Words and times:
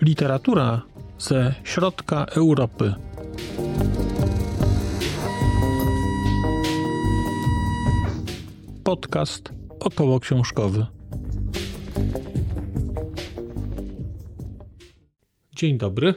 Literatura 0.00 0.82
ze 1.18 1.54
środka 1.64 2.24
Europy. 2.24 2.94
Podcast 8.84 9.52
około 9.80 10.20
książkowy. 10.20 10.86
Dzień 15.56 15.78
dobry. 15.78 16.14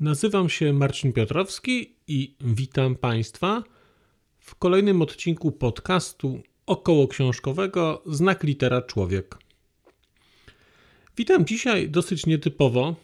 Nazywam 0.00 0.48
się 0.48 0.72
Marcin 0.72 1.12
Piotrowski 1.12 1.95
i 2.08 2.36
witam 2.40 2.96
Państwa 2.96 3.62
w 4.38 4.54
kolejnym 4.54 5.02
odcinku 5.02 5.52
podcastu 5.52 6.42
około 6.66 7.08
książkowego 7.08 8.02
Znak 8.06 8.42
Litera 8.42 8.82
Człowiek. 8.82 9.38
Witam 11.16 11.46
dzisiaj 11.46 11.90
dosyć 11.90 12.26
nietypowo, 12.26 12.96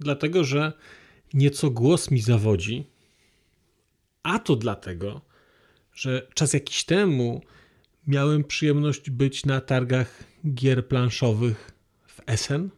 dlatego 0.00 0.44
że 0.44 0.72
nieco 1.34 1.70
głos 1.70 2.10
mi 2.10 2.20
zawodzi, 2.20 2.86
a 4.22 4.38
to 4.38 4.56
dlatego, 4.56 5.20
że 5.94 6.26
czas 6.34 6.52
jakiś 6.52 6.84
temu 6.84 7.42
miałem 8.06 8.44
przyjemność 8.44 9.10
być 9.10 9.46
na 9.46 9.60
targach 9.60 10.24
gier 10.54 10.88
planszowych 10.88 11.70
w 12.06 12.20
Essen. 12.26 12.70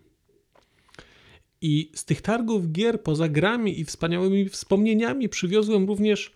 I 1.62 1.90
z 1.94 2.04
tych 2.04 2.22
targów 2.22 2.72
gier 2.72 3.02
poza 3.02 3.28
grami 3.28 3.80
i 3.80 3.84
wspaniałymi 3.84 4.48
wspomnieniami 4.48 5.28
przywiozłem 5.28 5.86
również 5.86 6.32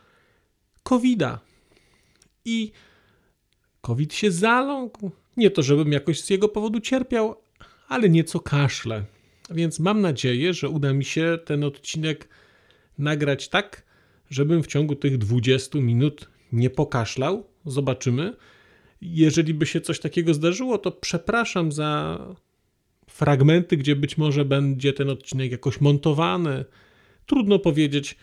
COVID-a. 0.83 1.41
I 2.45 2.73
COVID 3.81 4.15
się 4.15 4.31
zaląkł. 4.31 5.11
Nie 5.37 5.51
to, 5.51 5.63
żebym 5.63 5.93
jakoś 5.93 6.21
z 6.21 6.31
jego 6.31 6.49
powodu 6.49 6.81
cierpiał, 6.81 7.37
ale 7.89 8.09
nieco 8.09 8.41
kaszle. 8.41 9.05
Więc 9.51 9.81
mam 9.81 10.01
nadzieję, 10.01 10.55
że 10.55 10.69
uda 10.69 10.93
mi 10.93 11.05
się 11.05 11.39
ten 11.45 11.65
odcinek 11.65 12.29
nagrać 12.99 13.49
tak, 13.49 13.83
żebym 14.31 14.63
w 14.63 14.67
ciągu 14.67 14.97
tych 14.97 15.19
20 15.19 15.79
minut 15.79 16.31
nie 16.53 16.71
pokaszlał. 16.71 17.47
Zobaczymy. 17.65 18.37
Jeżeli 19.01 19.55
by 19.55 19.67
się 19.67 19.81
coś 19.81 20.01
takiego 20.01 20.35
zdarzyło, 20.35 20.79
to 20.79 20.93
przepraszam 20.93 21.73
za 21.73 22.19
fragmenty, 23.17 23.77
gdzie 23.77 23.97
być 23.97 24.19
może 24.19 24.45
będzie 24.45 24.93
ten 24.93 25.11
odcinek 25.11 25.53
jakoś 25.53 25.81
montowany. 25.81 26.65
Trudno 27.27 27.59
powiedzieć, 27.59 28.17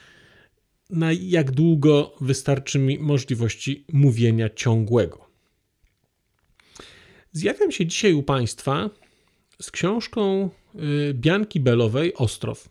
na 0.90 1.12
jak 1.12 1.52
długo 1.52 2.16
wystarczy 2.22 2.80
mi 2.80 3.00
możliwości 3.00 3.86
mówienia 3.94 4.50
ciągłego. 4.50 5.26
Zjawiam 7.32 7.72
się 7.72 7.86
dzisiaj 7.86 8.14
u 8.14 8.24
Państwa 8.24 8.90
z 9.62 9.72
książką 9.72 10.50
y, 10.76 11.14
Bianki 11.14 11.60
Belowej 11.60 12.14
Ostrow. 12.14 12.70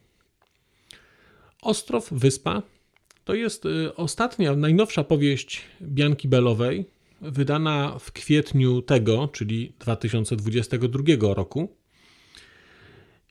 Ostrow, 1.62 2.10
wyspa, 2.10 2.62
to 3.24 3.34
jest 3.34 3.66
y, 3.66 3.96
ostatnia, 3.96 4.56
najnowsza 4.56 5.04
powieść 5.04 5.62
Bianki 5.82 6.28
Belowej, 6.28 6.84
wydana 7.20 7.98
w 7.98 8.12
kwietniu 8.12 8.82
tego, 8.82 9.28
czyli 9.28 9.72
2022 9.80 11.34
roku. 11.34 11.81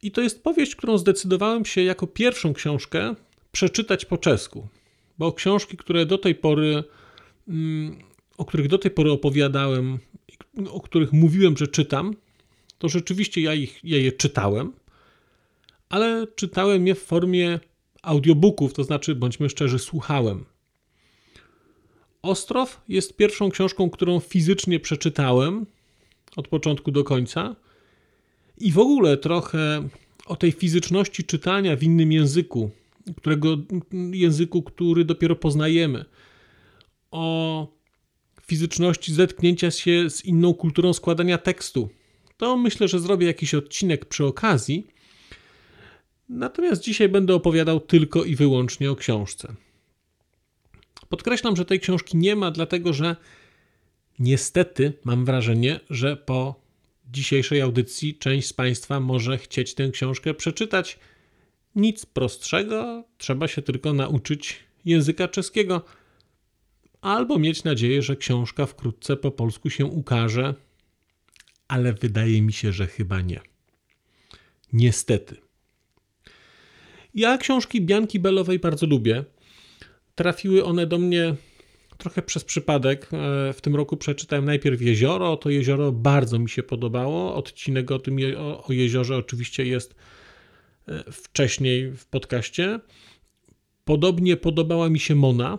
I 0.01 0.11
to 0.11 0.21
jest 0.21 0.43
powieść, 0.43 0.75
którą 0.75 0.97
zdecydowałem 0.97 1.65
się 1.65 1.83
jako 1.83 2.07
pierwszą 2.07 2.53
książkę 2.53 3.15
przeczytać 3.51 4.05
po 4.05 4.17
czesku. 4.17 4.67
Bo 5.17 5.33
książki, 5.33 5.77
które 5.77 6.05
do 6.05 6.17
tej 6.17 6.35
pory, 6.35 6.83
mm, 7.47 7.99
o 8.37 8.45
których 8.45 8.67
do 8.67 8.77
tej 8.77 8.91
pory 8.91 9.11
opowiadałem, 9.11 9.99
o 10.69 10.81
których 10.81 11.13
mówiłem, 11.13 11.57
że 11.57 11.67
czytam, 11.67 12.15
to 12.77 12.89
rzeczywiście 12.89 13.41
ja, 13.41 13.53
ich, 13.53 13.79
ja 13.83 13.97
je 13.97 14.11
czytałem, 14.11 14.73
ale 15.89 16.27
czytałem 16.35 16.87
je 16.87 16.95
w 16.95 17.03
formie 17.03 17.59
audiobooków, 18.01 18.73
to 18.73 18.83
znaczy, 18.83 19.15
bądźmy 19.15 19.49
szczerzy, 19.49 19.79
słuchałem. 19.79 20.45
Ostrow 22.21 22.81
jest 22.89 23.17
pierwszą 23.17 23.49
książką, 23.49 23.89
którą 23.89 24.19
fizycznie 24.19 24.79
przeczytałem 24.79 25.65
od 26.35 26.47
początku 26.47 26.91
do 26.91 27.03
końca. 27.03 27.55
I 28.61 28.71
w 28.71 28.79
ogóle 28.79 29.17
trochę 29.17 29.87
o 30.25 30.35
tej 30.35 30.51
fizyczności 30.51 31.23
czytania 31.23 31.75
w 31.75 31.83
innym 31.83 32.11
języku, 32.11 32.71
którego 33.17 33.57
języku, 34.11 34.63
który 34.63 35.05
dopiero 35.05 35.35
poznajemy. 35.35 36.05
O 37.11 37.67
fizyczności 38.47 39.13
zetknięcia 39.13 39.71
się 39.71 40.09
z 40.09 40.25
inną 40.25 40.53
kulturą 40.53 40.93
składania 40.93 41.37
tekstu. 41.37 41.89
To 42.37 42.57
myślę, 42.57 42.87
że 42.87 42.99
zrobię 42.99 43.27
jakiś 43.27 43.53
odcinek 43.53 44.05
przy 44.05 44.25
okazji. 44.25 44.87
Natomiast 46.29 46.83
dzisiaj 46.83 47.09
będę 47.09 47.35
opowiadał 47.35 47.79
tylko 47.79 48.23
i 48.23 48.35
wyłącznie 48.35 48.91
o 48.91 48.95
książce. 48.95 49.55
Podkreślam, 51.09 51.55
że 51.55 51.65
tej 51.65 51.79
książki 51.79 52.17
nie 52.17 52.35
ma, 52.35 52.51
dlatego 52.51 52.93
że 52.93 53.15
niestety 54.19 54.93
mam 55.03 55.25
wrażenie, 55.25 55.79
że 55.89 56.17
po 56.17 56.60
dzisiejszej 57.11 57.61
audycji 57.61 58.15
część 58.15 58.47
z 58.47 58.53
Państwa 58.53 58.99
może 58.99 59.37
chcieć 59.37 59.73
tę 59.73 59.89
książkę 59.89 60.33
przeczytać. 60.33 60.99
Nic 61.75 62.05
prostszego, 62.05 63.03
trzeba 63.17 63.47
się 63.47 63.61
tylko 63.61 63.93
nauczyć 63.93 64.59
języka 64.85 65.27
czeskiego, 65.27 65.85
albo 67.01 67.39
mieć 67.39 67.63
nadzieję, 67.63 68.01
że 68.01 68.15
książka 68.15 68.65
wkrótce 68.65 69.17
po 69.17 69.31
polsku 69.31 69.69
się 69.69 69.85
ukaże, 69.85 70.53
ale 71.67 71.93
wydaje 71.93 72.41
mi 72.41 72.53
się, 72.53 72.71
że 72.71 72.87
chyba 72.87 73.21
nie. 73.21 73.41
Niestety. 74.73 75.35
Ja 77.13 77.37
książki 77.37 77.81
Bianki 77.81 78.19
Belowej 78.19 78.59
bardzo 78.59 78.85
lubię. 78.85 79.23
Trafiły 80.15 80.63
one 80.65 80.87
do 80.87 80.97
mnie 80.97 81.35
trochę 82.01 82.21
przez 82.21 82.43
przypadek. 82.43 83.09
E, 83.13 83.53
w 83.53 83.61
tym 83.61 83.75
roku 83.75 83.97
przeczytałem 83.97 84.45
najpierw 84.45 84.81
Jezioro. 84.81 85.37
To 85.37 85.49
jezioro 85.49 85.91
bardzo 85.91 86.39
mi 86.39 86.49
się 86.49 86.63
podobało. 86.63 87.35
Odcinek 87.35 87.91
o 87.91 87.99
tym 87.99 88.19
je, 88.19 88.39
o, 88.39 88.63
o 88.67 88.73
jeziorze 88.73 89.17
oczywiście 89.17 89.65
jest 89.65 89.95
e, 90.87 91.03
wcześniej 91.11 91.91
w 91.91 92.05
podcaście. 92.05 92.79
Podobnie 93.85 94.37
podobała 94.37 94.89
mi 94.89 94.99
się 94.99 95.15
Mona. 95.15 95.57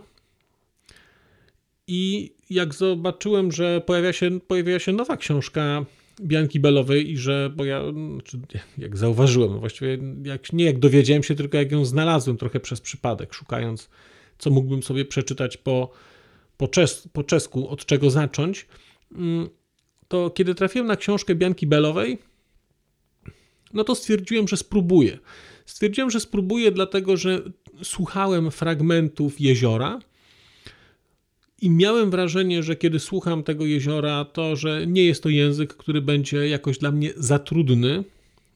I 1.87 2.33
jak 2.49 2.73
zobaczyłem, 2.73 3.51
że 3.51 3.81
pojawia 3.81 4.13
się, 4.13 4.39
pojawiła 4.39 4.79
się 4.79 4.91
nowa 4.91 5.17
książka 5.17 5.85
Bianki 6.21 6.59
Belowej 6.59 7.11
i 7.11 7.17
że, 7.17 7.51
bo 7.55 7.65
ja, 7.65 7.81
znaczy, 8.13 8.39
jak 8.77 8.97
zauważyłem, 8.97 9.59
właściwie 9.59 9.97
jak, 10.23 10.53
nie 10.53 10.65
jak 10.65 10.79
dowiedziałem 10.79 11.23
się, 11.23 11.35
tylko 11.35 11.57
jak 11.57 11.71
ją 11.71 11.85
znalazłem 11.85 12.37
trochę 12.37 12.59
przez 12.59 12.81
przypadek, 12.81 13.33
szukając, 13.33 13.89
co 14.37 14.49
mógłbym 14.49 14.83
sobie 14.83 15.05
przeczytać 15.05 15.57
po, 15.57 15.91
po, 16.63 16.67
czes, 16.67 17.07
po 17.13 17.23
czesku, 17.23 17.67
od 17.69 17.85
czego 17.85 18.09
zacząć, 18.09 18.67
mm, 19.15 19.49
to 20.07 20.29
kiedy 20.29 20.55
trafiłem 20.55 20.87
na 20.87 20.95
książkę 20.95 21.35
Bianki 21.35 21.67
Belowej, 21.67 22.17
no 23.73 23.83
to 23.83 23.95
stwierdziłem, 23.95 24.47
że 24.47 24.57
spróbuję. 24.57 25.19
Stwierdziłem, 25.65 26.11
że 26.11 26.19
spróbuję, 26.19 26.71
dlatego 26.71 27.17
że 27.17 27.41
słuchałem 27.83 28.51
fragmentów 28.51 29.41
jeziora 29.41 29.99
i 31.61 31.69
miałem 31.69 32.11
wrażenie, 32.11 32.63
że 32.63 32.75
kiedy 32.75 32.99
słucham 32.99 33.43
tego 33.43 33.65
jeziora, 33.65 34.25
to 34.25 34.55
że 34.55 34.87
nie 34.87 35.05
jest 35.05 35.23
to 35.23 35.29
język, 35.29 35.73
który 35.73 36.01
będzie 36.01 36.47
jakoś 36.47 36.77
dla 36.77 36.91
mnie 36.91 37.13
za 37.17 37.39
trudny 37.39 38.03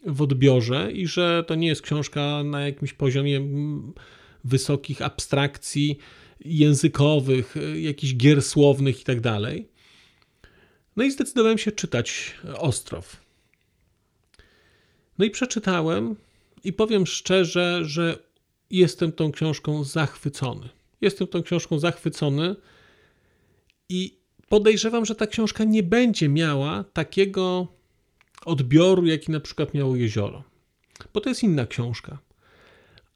w 0.05 0.21
odbiorze 0.21 0.91
i 0.91 1.07
że 1.07 1.43
to 1.47 1.55
nie 1.55 1.67
jest 1.67 1.81
książka 1.81 2.43
na 2.43 2.61
jakimś 2.61 2.93
poziomie 2.93 3.37
mm, 3.37 3.93
wysokich 4.43 5.01
abstrakcji 5.01 5.97
językowych, 6.45 7.55
jakichś 7.75 8.13
gier 8.13 8.41
słownych 8.41 8.99
itd. 8.99 9.21
Tak 9.21 9.77
no 10.97 11.03
i 11.03 11.11
zdecydowałem 11.11 11.57
się 11.57 11.71
czytać 11.71 12.35
Ostrow. 12.57 13.21
No 15.17 15.25
i 15.25 15.29
przeczytałem 15.29 16.15
i 16.63 16.73
powiem 16.73 17.05
szczerze, 17.05 17.85
że 17.85 18.19
jestem 18.71 19.11
tą 19.11 19.31
książką 19.31 19.83
zachwycony. 19.83 20.69
Jestem 21.01 21.27
tą 21.27 21.43
książką 21.43 21.79
zachwycony 21.79 22.55
i 23.89 24.17
podejrzewam, 24.49 25.05
że 25.05 25.15
ta 25.15 25.27
książka 25.27 25.63
nie 25.63 25.83
będzie 25.83 26.29
miała 26.29 26.83
takiego 26.83 27.67
odbioru, 28.45 29.05
jaki 29.05 29.31
na 29.31 29.39
przykład 29.39 29.73
miało 29.73 29.95
Jezioro. 29.95 30.43
Bo 31.13 31.21
to 31.21 31.29
jest 31.29 31.43
inna 31.43 31.65
książka. 31.65 32.17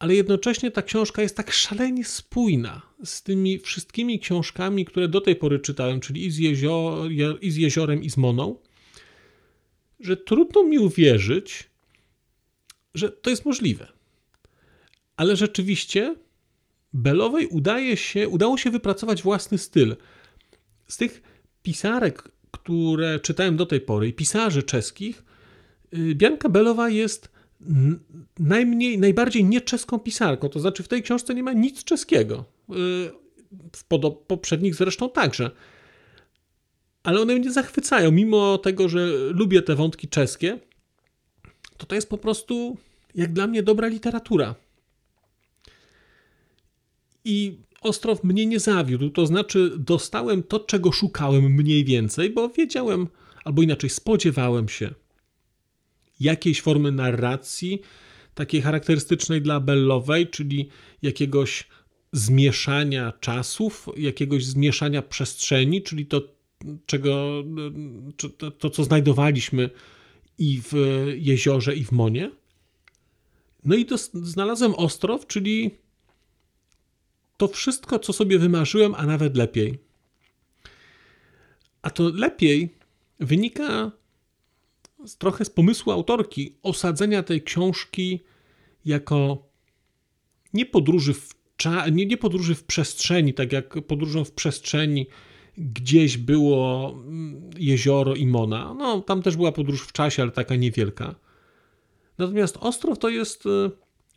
Ale 0.02 0.16
jednocześnie 0.16 0.72
ta 0.72 0.82
książka 0.82 1.22
jest 1.22 1.38
tak 1.38 1.52
szalenie 1.52 2.06
spójna 2.06 2.82
z 3.04 3.24
tymi 3.24 3.60
wszystkimi 3.60 4.20
książkami, 4.20 4.86
które 4.86 5.08
do 5.08 5.22
tej 5.22 5.36
pory 5.36 5.60
czytałem, 5.60 6.00
czyli 6.00 6.26
i 6.26 6.32
z, 6.32 6.38
jezior, 6.38 7.12
i 7.42 7.52
z 7.52 7.56
Jeziorem, 7.56 8.04
i 8.04 8.10
z 8.10 8.18
Moną, 8.18 8.60
że 10.00 10.18
trudno 10.18 10.64
mi 10.64 10.80
uwierzyć, 10.80 11.70
że 12.96 13.10
to 13.12 13.30
jest 13.30 13.46
możliwe. 13.46 13.88
Ale 15.18 15.36
rzeczywiście 15.36 16.16
Belowej 16.94 17.48
udaje 17.48 17.98
się, 17.98 18.30
udało 18.30 18.58
się 18.58 18.72
wypracować 18.72 19.24
własny 19.24 19.58
styl. 19.58 19.96
Z 20.88 20.98
tych 20.98 21.22
pisarek, 21.64 22.32
które 22.52 23.20
czytałem 23.20 23.58
do 23.58 23.66
tej 23.66 23.82
pory, 23.82 24.08
i 24.08 24.14
pisarzy 24.14 24.64
czeskich, 24.64 25.24
y, 25.94 26.16
Bianka 26.16 26.50
Belowa 26.50 26.90
jest 26.90 27.31
najmniej, 28.40 29.00
najbardziej 29.00 29.46
nieczeską 29.46 30.00
pisarką. 30.00 30.50
To 30.50 30.60
znaczy, 30.60 30.84
w 30.84 30.88
tej 30.88 31.04
książce 31.04 31.36
nie 31.36 31.44
ma 31.44 31.54
nic 31.54 31.84
czeskiego. 31.84 32.46
Y, 32.70 32.74
w 33.76 33.84
poprzednich 34.28 34.76
zresztą 34.76 35.10
także. 35.10 35.52
Ale 37.04 37.22
one 37.22 37.36
mnie 37.36 37.52
zachwycają, 37.52 38.12
mimo 38.12 38.58
tego, 38.58 38.90
że 38.90 39.08
lubię 39.30 39.62
te 39.62 39.76
wątki 39.76 40.08
czeskie, 40.08 40.60
to 41.78 41.86
to 41.86 41.96
jest 41.96 42.10
po 42.10 42.18
prostu, 42.18 42.78
jak 43.16 43.34
dla 43.34 43.48
mnie, 43.48 43.64
dobra 43.64 43.88
literatura. 43.88 44.56
I 47.26 47.58
Ostrow 47.82 48.24
mnie 48.24 48.46
nie 48.46 48.60
zawiódł, 48.60 49.10
to 49.10 49.26
znaczy 49.26 49.72
dostałem 49.78 50.44
to, 50.44 50.60
czego 50.60 50.92
szukałem 50.92 51.44
mniej 51.44 51.86
więcej, 51.86 52.30
bo 52.30 52.50
wiedziałem, 52.50 53.08
albo 53.44 53.62
inaczej 53.62 53.90
spodziewałem 53.90 54.70
się 54.70 54.94
jakiejś 56.22 56.62
formy 56.62 56.92
narracji, 56.92 57.82
takiej 58.36 58.62
charakterystycznej 58.62 59.42
dla 59.42 59.60
Bellowej, 59.60 60.28
czyli 60.28 60.70
jakiegoś 61.02 61.68
zmieszania 62.12 63.14
czasów, 63.20 63.88
jakiegoś 63.98 64.46
zmieszania 64.46 65.02
przestrzeni, 65.02 65.82
czyli 65.84 66.06
to, 66.06 66.22
czego, 66.86 67.44
to, 68.38 68.52
to 68.52 68.70
co 68.70 68.84
znajdowaliśmy 68.84 69.70
i 70.38 70.62
w 70.62 70.74
jeziorze, 71.18 71.76
i 71.76 71.84
w 71.84 71.92
Monie. 71.92 72.32
No 73.66 73.76
i 73.76 73.86
to 73.86 73.98
znalazłem 74.14 74.76
Ostrow, 74.76 75.28
czyli 75.28 75.72
to 77.38 77.48
wszystko, 77.48 78.00
co 78.00 78.14
sobie 78.14 78.40
wymarzyłem, 78.40 78.96
a 78.96 79.06
nawet 79.06 79.38
lepiej. 79.38 79.80
A 81.82 81.90
to 81.90 82.10
lepiej 82.10 82.70
wynika 83.20 83.92
trochę 85.18 85.46
z 85.46 85.50
pomysłu 85.50 85.92
autorki 85.92 86.56
osadzenia 86.64 87.24
tej 87.24 87.42
książki 87.42 88.20
jako 88.86 89.48
nie 90.54 90.66
podróży 90.66 91.14
w, 91.14 91.36
cza- 91.58 91.92
nie, 91.92 92.06
nie 92.06 92.18
podróży 92.18 92.56
w 92.56 92.64
przestrzeni, 92.64 93.34
tak 93.34 93.52
jak 93.52 93.82
podróżą 93.88 94.24
w 94.24 94.32
przestrzeni 94.32 95.08
gdzieś 95.58 96.18
było 96.18 96.90
mm, 96.92 97.50
jezioro 97.58 98.16
Imona. 98.16 98.74
No, 98.74 99.02
tam 99.02 99.22
też 99.22 99.38
była 99.38 99.52
podróż 99.52 99.82
w 99.82 99.92
czasie, 99.92 100.22
ale 100.22 100.32
taka 100.32 100.56
niewielka. 100.56 101.16
Natomiast 102.18 102.58
Ostrow 102.58 103.00
to 103.00 103.10
jest 103.10 103.46
y, 103.46 103.50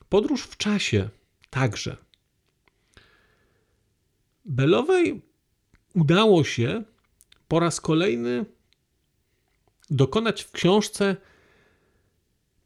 podróż 0.09 0.43
w 0.43 0.57
czasie 0.57 1.09
także. 1.51 1.97
Belowej 4.45 5.23
udało 5.95 6.45
się 6.45 6.85
po 7.49 7.61
raz 7.61 7.81
kolejny 7.81 8.45
dokonać 9.91 10.43
w 10.43 10.51
książce 10.51 11.17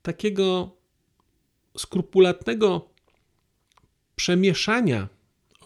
takiego 0.02 0.76
skrupulatnego 1.78 2.90
przemieszania 4.16 5.08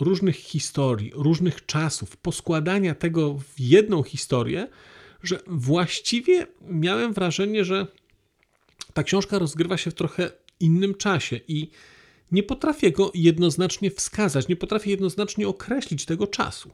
różnych 0.01 0.37
historii, 0.37 1.13
różnych 1.15 1.67
czasów, 1.67 2.17
poskładania 2.17 2.95
tego 2.95 3.35
w 3.35 3.61
jedną 3.61 4.03
historię, 4.03 4.69
że 5.23 5.41
właściwie 5.47 6.47
miałem 6.61 7.13
wrażenie, 7.13 7.65
że 7.65 7.87
ta 8.95 9.03
książka 9.03 9.39
rozgrywa 9.39 9.77
się 9.77 9.91
w 9.91 9.95
trochę 9.95 10.31
innym 10.61 10.95
czasie 10.95 11.41
i 11.49 11.71
nie 12.33 12.43
potrafię 12.43 12.93
go 12.93 13.11
jednoznacznie 13.15 13.91
wskazać, 13.91 14.49
nie 14.49 14.57
potrafię 14.57 14.91
jednoznacznie 14.91 15.49
określić 15.49 16.05
tego 16.05 16.27
czasu. 16.27 16.71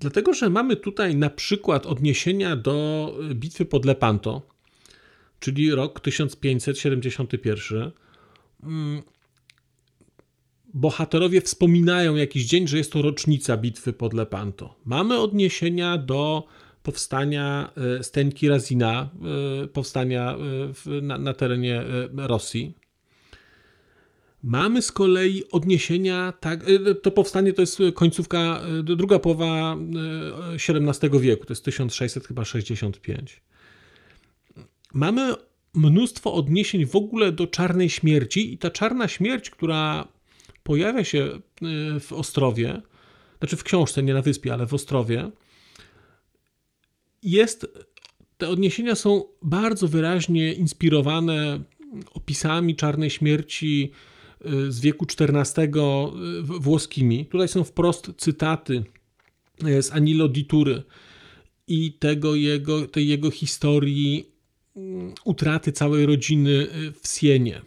Dlatego, 0.00 0.34
że 0.34 0.50
mamy 0.50 0.76
tutaj 0.76 1.16
na 1.16 1.30
przykład 1.30 1.86
odniesienia 1.86 2.56
do 2.56 3.14
bitwy 3.34 3.64
pod 3.64 3.84
Lepanto, 3.84 4.42
czyli 5.40 5.70
rok 5.70 6.00
1571. 6.00 7.90
Mm, 8.62 9.02
bohaterowie 10.74 11.40
wspominają 11.40 12.16
jakiś 12.16 12.46
dzień, 12.46 12.68
że 12.68 12.78
jest 12.78 12.92
to 12.92 13.02
rocznica 13.02 13.56
bitwy 13.56 13.92
pod 13.92 14.14
Lepanto. 14.14 14.74
Mamy 14.84 15.18
odniesienia 15.18 15.98
do 15.98 16.46
powstania 16.82 17.70
e, 17.98 18.04
Stenki 18.04 18.48
Razina, 18.48 19.10
e, 19.64 19.66
powstania 19.66 20.36
na, 21.02 21.18
na 21.18 21.34
terenie 21.34 21.84
Rosji, 22.16 22.74
Mamy 24.42 24.82
z 24.82 24.92
kolei 24.92 25.44
odniesienia, 25.50 26.32
tak, 26.40 26.68
y, 26.68 26.94
to 26.94 27.10
powstanie 27.10 27.52
to 27.52 27.62
jest 27.62 27.78
końcówka, 27.94 28.60
y, 28.80 28.82
druga 28.82 29.18
połowa 29.18 29.76
XVII 30.68 31.16
y, 31.16 31.20
wieku, 31.20 31.44
to 31.44 31.52
jest 31.52 31.64
1665. 31.64 33.40
Mamy 34.92 35.34
mnóstwo 35.74 36.34
odniesień 36.34 36.86
w 36.86 36.96
ogóle 36.96 37.32
do 37.32 37.46
czarnej 37.46 37.90
śmierci 37.90 38.52
i 38.54 38.58
ta 38.58 38.70
czarna 38.70 39.08
śmierć, 39.08 39.50
która 39.50 40.08
pojawia 40.62 41.04
się 41.04 41.40
w 42.00 42.12
Ostrowie, 42.12 42.82
znaczy 43.38 43.56
w 43.56 43.64
książce, 43.64 44.02
nie 44.02 44.14
na 44.14 44.22
wyspie, 44.22 44.52
ale 44.52 44.66
w 44.66 44.74
Ostrowie, 44.74 45.30
jest, 47.22 47.66
te 48.38 48.48
odniesienia 48.48 48.94
są 48.94 49.24
bardzo 49.42 49.88
wyraźnie 49.88 50.52
inspirowane 50.52 51.60
opisami 52.14 52.76
czarnej 52.76 53.10
śmierci 53.10 53.92
z 54.68 54.80
wieku 54.80 55.06
XIV 55.20 55.58
y, 55.58 55.70
włoskimi. 56.42 57.26
Tutaj 57.26 57.48
są 57.48 57.64
wprost 57.64 58.10
cytaty 58.16 58.84
y, 59.66 59.82
z 59.82 59.92
Anilo 59.92 60.28
Ditury 60.28 60.82
i 61.68 61.92
tego 61.92 62.34
jego, 62.34 62.86
tej 62.86 63.08
jego 63.08 63.30
historii 63.30 64.30
mm, 64.76 65.14
utraty 65.24 65.72
całej 65.72 66.06
rodziny 66.06 66.66
w 67.02 67.08
Sienie. 67.08 67.62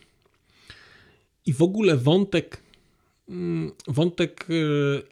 I 1.45 1.53
w 1.53 1.61
ogóle 1.61 1.97
wątek, 1.97 2.63
mm, 3.29 3.71
wątek 3.87 4.47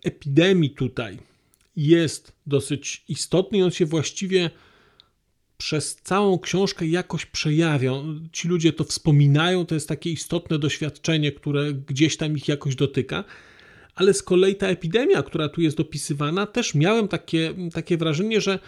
epidemii 0.04 0.70
tutaj 0.70 1.18
jest 1.76 2.34
dosyć 2.48 3.04
istotny 3.08 3.58
i 3.58 3.62
on 3.64 3.72
się 3.72 3.86
właściwie 3.86 4.50
przez 5.60 5.96
całą 5.96 6.40
książkę 6.40 6.88
jakoś 6.88 7.26
przejawią. 7.26 8.20
Ci 8.32 8.48
ludzie 8.48 8.74
to 8.74 8.84
wspominają, 8.84 9.66
to 9.66 9.76
jest 9.76 9.88
takie 9.88 10.10
istotne 10.10 10.60
doświadczenie, 10.60 11.32
które 11.32 11.74
gdzieś 11.74 12.18
tam 12.18 12.38
ich 12.38 12.48
jakoś 12.48 12.76
dotyka. 12.76 13.24
Ale 13.96 14.14
z 14.14 14.24
kolei 14.24 14.56
ta 14.56 14.68
epidemia, 14.68 15.24
która 15.24 15.50
tu 15.50 15.62
jest 15.62 15.78
dopisywana, 15.78 16.48
też 16.48 16.76
miałem 16.76 17.08
takie, 17.08 17.54
takie 17.74 17.98
wrażenie, 17.98 18.42
że 18.42 18.60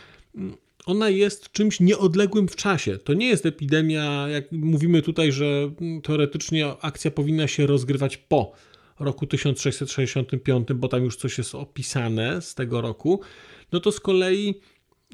ona 0.86 1.10
jest 1.10 1.52
czymś 1.52 1.80
nieodległym 1.80 2.48
w 2.48 2.56
czasie. 2.56 2.98
To 2.98 3.14
nie 3.14 3.28
jest 3.28 3.46
epidemia, 3.46 4.28
jak 4.28 4.52
mówimy 4.52 5.02
tutaj, 5.02 5.32
że 5.32 5.72
teoretycznie 6.04 6.68
akcja 6.82 7.12
powinna 7.12 7.48
się 7.48 7.68
rozgrywać 7.68 8.18
po 8.18 8.52
roku 9.00 9.28
1665, 9.28 10.68
bo 10.76 10.88
tam 10.88 11.04
już 11.04 11.16
coś 11.16 11.38
jest 11.38 11.56
opisane 11.56 12.42
z 12.42 12.56
tego 12.56 12.82
roku. 12.82 13.22
No 13.72 13.80
to 13.80 13.92
z 13.92 14.00
kolei 14.00 14.54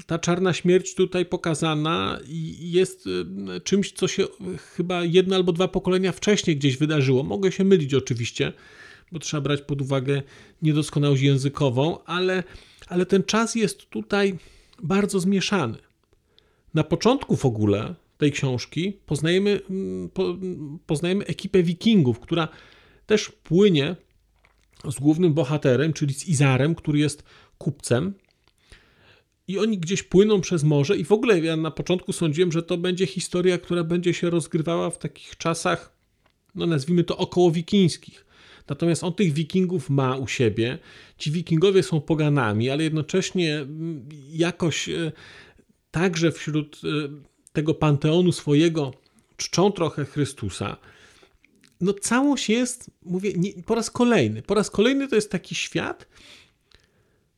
ta 0.05 0.19
czarna 0.19 0.53
śmierć 0.53 0.95
tutaj 0.95 1.25
pokazana 1.25 2.19
jest 2.59 3.07
y, 3.07 3.61
czymś, 3.63 3.91
co 3.91 4.07
się 4.07 4.27
chyba 4.75 5.03
jedno 5.03 5.35
albo 5.35 5.51
dwa 5.51 5.67
pokolenia 5.67 6.11
wcześniej 6.11 6.57
gdzieś 6.57 6.77
wydarzyło. 6.77 7.23
Mogę 7.23 7.51
się 7.51 7.63
mylić 7.63 7.93
oczywiście, 7.93 8.53
bo 9.11 9.19
trzeba 9.19 9.41
brać 9.41 9.61
pod 9.61 9.81
uwagę 9.81 10.21
niedoskonałość 10.61 11.21
językową, 11.21 12.03
ale, 12.03 12.43
ale 12.87 13.05
ten 13.05 13.23
czas 13.23 13.55
jest 13.55 13.89
tutaj 13.89 14.37
bardzo 14.83 15.19
zmieszany. 15.19 15.77
Na 16.73 16.83
początku 16.83 17.35
w 17.35 17.45
ogóle 17.45 17.95
tej 18.17 18.31
książki 18.31 18.93
poznajemy, 19.05 19.61
mm, 19.69 20.09
po, 20.09 20.37
poznajemy 20.85 21.25
ekipę 21.25 21.63
wikingów, 21.63 22.19
która 22.19 22.47
też 23.05 23.29
płynie 23.43 23.95
z 24.91 24.99
głównym 24.99 25.33
bohaterem, 25.33 25.93
czyli 25.93 26.13
z 26.13 26.27
Izarem, 26.27 26.75
który 26.75 26.99
jest 26.99 27.23
kupcem, 27.57 28.13
i 29.47 29.59
oni 29.59 29.77
gdzieś 29.77 30.03
płyną 30.03 30.41
przez 30.41 30.63
morze 30.63 30.97
i 30.97 31.03
w 31.03 31.11
ogóle 31.11 31.39
ja 31.39 31.57
na 31.57 31.71
początku 31.71 32.13
sądziłem, 32.13 32.51
że 32.51 32.63
to 32.63 32.77
będzie 32.77 33.05
historia, 33.05 33.57
która 33.57 33.83
będzie 33.83 34.13
się 34.13 34.29
rozgrywała 34.29 34.89
w 34.89 34.97
takich 34.97 35.37
czasach, 35.37 35.93
no 36.55 36.65
nazwijmy 36.65 37.03
to 37.03 37.17
około 37.17 37.51
wikińskich. 37.51 38.25
Natomiast 38.69 39.03
on 39.03 39.13
tych 39.13 39.33
wikingów 39.33 39.89
ma 39.89 40.17
u 40.17 40.27
siebie. 40.27 40.79
Ci 41.17 41.31
wikingowie 41.31 41.83
są 41.83 42.01
poganami, 42.01 42.69
ale 42.69 42.83
jednocześnie 42.83 43.55
mm, 43.55 44.09
jakoś 44.29 44.89
e, 44.89 45.11
także 45.91 46.31
wśród 46.31 46.81
e, 46.83 46.87
tego 47.53 47.73
panteonu 47.73 48.31
swojego 48.31 48.93
czczą 49.37 49.71
trochę 49.71 50.05
Chrystusa. 50.05 50.77
No 51.81 51.93
całość 51.93 52.49
jest, 52.49 52.91
mówię, 53.03 53.33
nie, 53.37 53.63
po 53.65 53.75
raz 53.75 53.91
kolejny. 53.91 54.41
Po 54.41 54.53
raz 54.53 54.69
kolejny 54.69 55.07
to 55.07 55.15
jest 55.15 55.31
taki 55.31 55.55
świat, 55.55 56.07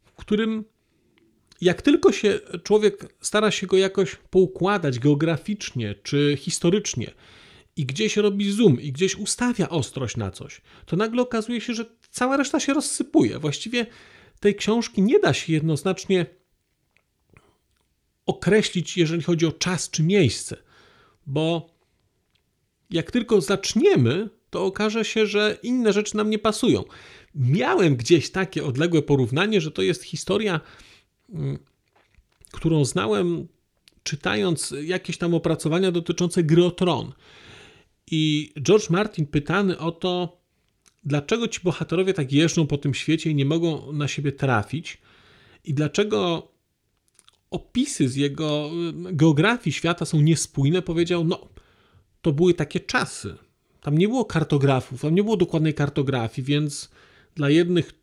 w 0.03 0.11
którym 0.11 0.65
jak 1.61 1.81
tylko 1.81 2.11
się 2.11 2.39
człowiek 2.63 3.15
stara 3.21 3.51
się 3.51 3.67
go 3.67 3.77
jakoś 3.77 4.15
poukładać 4.15 4.99
geograficznie 4.99 5.95
czy 6.03 6.37
historycznie 6.39 7.11
i 7.75 7.85
gdzieś 7.85 8.17
robi 8.17 8.51
zoom 8.51 8.81
i 8.81 8.91
gdzieś 8.91 9.15
ustawia 9.15 9.69
ostrość 9.69 10.17
na 10.17 10.31
coś, 10.31 10.61
to 10.85 10.95
nagle 10.95 11.21
okazuje 11.21 11.61
się, 11.61 11.73
że 11.73 11.85
cała 12.11 12.37
reszta 12.37 12.59
się 12.59 12.73
rozsypuje. 12.73 13.39
Właściwie 13.39 13.85
tej 14.39 14.55
książki 14.55 15.01
nie 15.01 15.19
da 15.19 15.33
się 15.33 15.53
jednoznacznie 15.53 16.25
określić, 18.25 18.97
jeżeli 18.97 19.23
chodzi 19.23 19.45
o 19.45 19.51
czas 19.51 19.89
czy 19.89 20.03
miejsce, 20.03 20.57
bo 21.27 21.69
jak 22.89 23.11
tylko 23.11 23.41
zaczniemy, 23.41 24.29
to 24.49 24.65
okaże 24.65 25.05
się, 25.05 25.25
że 25.25 25.57
inne 25.63 25.93
rzeczy 25.93 26.17
nam 26.17 26.29
nie 26.29 26.39
pasują. 26.39 26.83
Miałem 27.35 27.95
gdzieś 27.95 28.31
takie 28.31 28.65
odległe 28.65 29.01
porównanie, 29.01 29.61
że 29.61 29.71
to 29.71 29.81
jest 29.81 30.03
historia, 30.03 30.59
którą 32.51 32.85
znałem 32.85 33.47
czytając 34.03 34.73
jakieś 34.83 35.17
tam 35.17 35.33
opracowania 35.33 35.91
dotyczące 35.91 36.43
gry 36.43 36.65
o 36.65 36.71
tron. 36.71 37.13
I 38.11 38.53
George 38.61 38.89
Martin 38.89 39.27
pytany 39.27 39.77
o 39.77 39.91
to, 39.91 40.41
dlaczego 41.03 41.47
ci 41.47 41.59
bohaterowie 41.63 42.13
tak 42.13 42.31
jeżdżą 42.31 42.67
po 42.67 42.77
tym 42.77 42.93
świecie 42.93 43.29
i 43.31 43.35
nie 43.35 43.45
mogą 43.45 43.93
na 43.93 44.07
siebie 44.07 44.31
trafić, 44.31 44.97
i 45.63 45.73
dlaczego 45.73 46.51
opisy 47.51 48.09
z 48.09 48.15
jego 48.15 48.71
y, 49.09 49.15
geografii 49.15 49.73
świata 49.73 50.05
są 50.05 50.21
niespójne, 50.21 50.81
powiedział: 50.81 51.23
No, 51.23 51.47
to 52.21 52.31
były 52.31 52.53
takie 52.53 52.79
czasy. 52.79 53.35
Tam 53.81 53.97
nie 53.97 54.07
było 54.07 54.25
kartografów, 54.25 55.01
tam 55.01 55.15
nie 55.15 55.23
było 55.23 55.37
dokładnej 55.37 55.73
kartografii, 55.73 56.45
więc 56.45 56.89
dla 57.35 57.49
jednych 57.49 57.93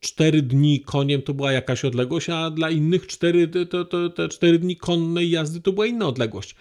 cztery 0.00 0.42
dni 0.42 0.80
koniem 0.80 1.22
to 1.22 1.34
była 1.34 1.52
jakaś 1.52 1.84
odległość, 1.84 2.30
a 2.30 2.50
dla 2.50 2.70
innych 2.70 3.06
cztery, 3.06 3.48
to, 3.48 3.84
to, 3.84 4.10
te 4.10 4.28
cztery 4.28 4.58
dni 4.58 4.76
konnej 4.76 5.30
jazdy 5.30 5.60
to 5.60 5.72
była 5.72 5.86
inna 5.86 6.06
odległość. 6.06 6.54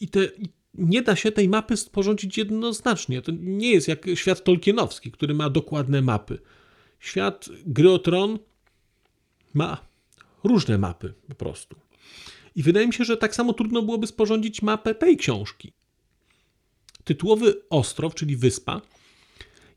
I 0.00 0.08
te, 0.08 0.20
nie 0.74 1.02
da 1.02 1.16
się 1.16 1.32
tej 1.32 1.48
mapy 1.48 1.76
sporządzić 1.76 2.38
jednoznacznie. 2.38 3.22
To 3.22 3.32
nie 3.40 3.70
jest 3.70 3.88
jak 3.88 4.06
świat 4.14 4.44
tolkienowski, 4.44 5.12
który 5.12 5.34
ma 5.34 5.50
dokładne 5.50 6.02
mapy. 6.02 6.38
Świat 7.00 7.48
gry 7.66 7.90
o 7.90 7.98
tron 7.98 8.38
ma 9.54 9.86
różne 10.44 10.78
mapy 10.78 11.14
po 11.28 11.34
prostu. 11.34 11.76
I 12.56 12.62
wydaje 12.62 12.86
mi 12.86 12.94
się, 12.94 13.04
że 13.04 13.16
tak 13.16 13.34
samo 13.34 13.52
trudno 13.52 13.82
byłoby 13.82 14.06
sporządzić 14.06 14.62
mapę 14.62 14.94
tej 14.94 15.16
książki. 15.16 15.72
Tytułowy 17.04 17.62
ostrow, 17.70 18.14
czyli 18.14 18.36
wyspa, 18.36 18.80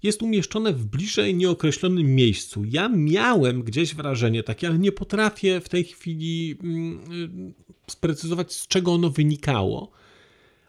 jest 0.04 0.22
umieszczone 0.22 0.74
w 0.74 0.86
bliżej 0.86 1.36
nieokreślonym 1.36 2.16
miejscu. 2.16 2.64
Ja 2.66 2.90
miałem 2.90 3.64
gdzieś 3.64 3.96
wrażenie 3.96 4.44
takie, 4.44 4.68
ale 4.68 4.80
nie 4.80 4.92
potrafię 4.92 5.62
w 5.62 5.70
tej 5.70 5.84
chwili 5.84 6.58
mm, 6.64 7.54
sprecyzować, 7.88 8.54
z 8.54 8.68
czego 8.68 8.94
ono 8.94 9.10
wynikało. 9.10 9.92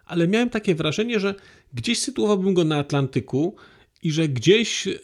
Ale 0.07 0.29
miałem 0.29 0.51
takie 0.51 0.75
wrażenie, 0.75 1.21
że 1.21 1.35
gdzieś 1.75 1.99
sytuowałbym 1.99 2.55
go 2.55 2.65
na 2.65 2.79
Atlantyku 2.79 3.57
i 4.03 4.13
że 4.13 4.29
gdzieś 4.29 4.87
y, 4.87 5.01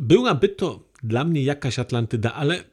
byłaby 0.00 0.48
to 0.48 0.88
dla 1.02 1.24
mnie 1.24 1.42
jakaś 1.42 1.78
Atlantyda, 1.78 2.34
ale 2.34 2.64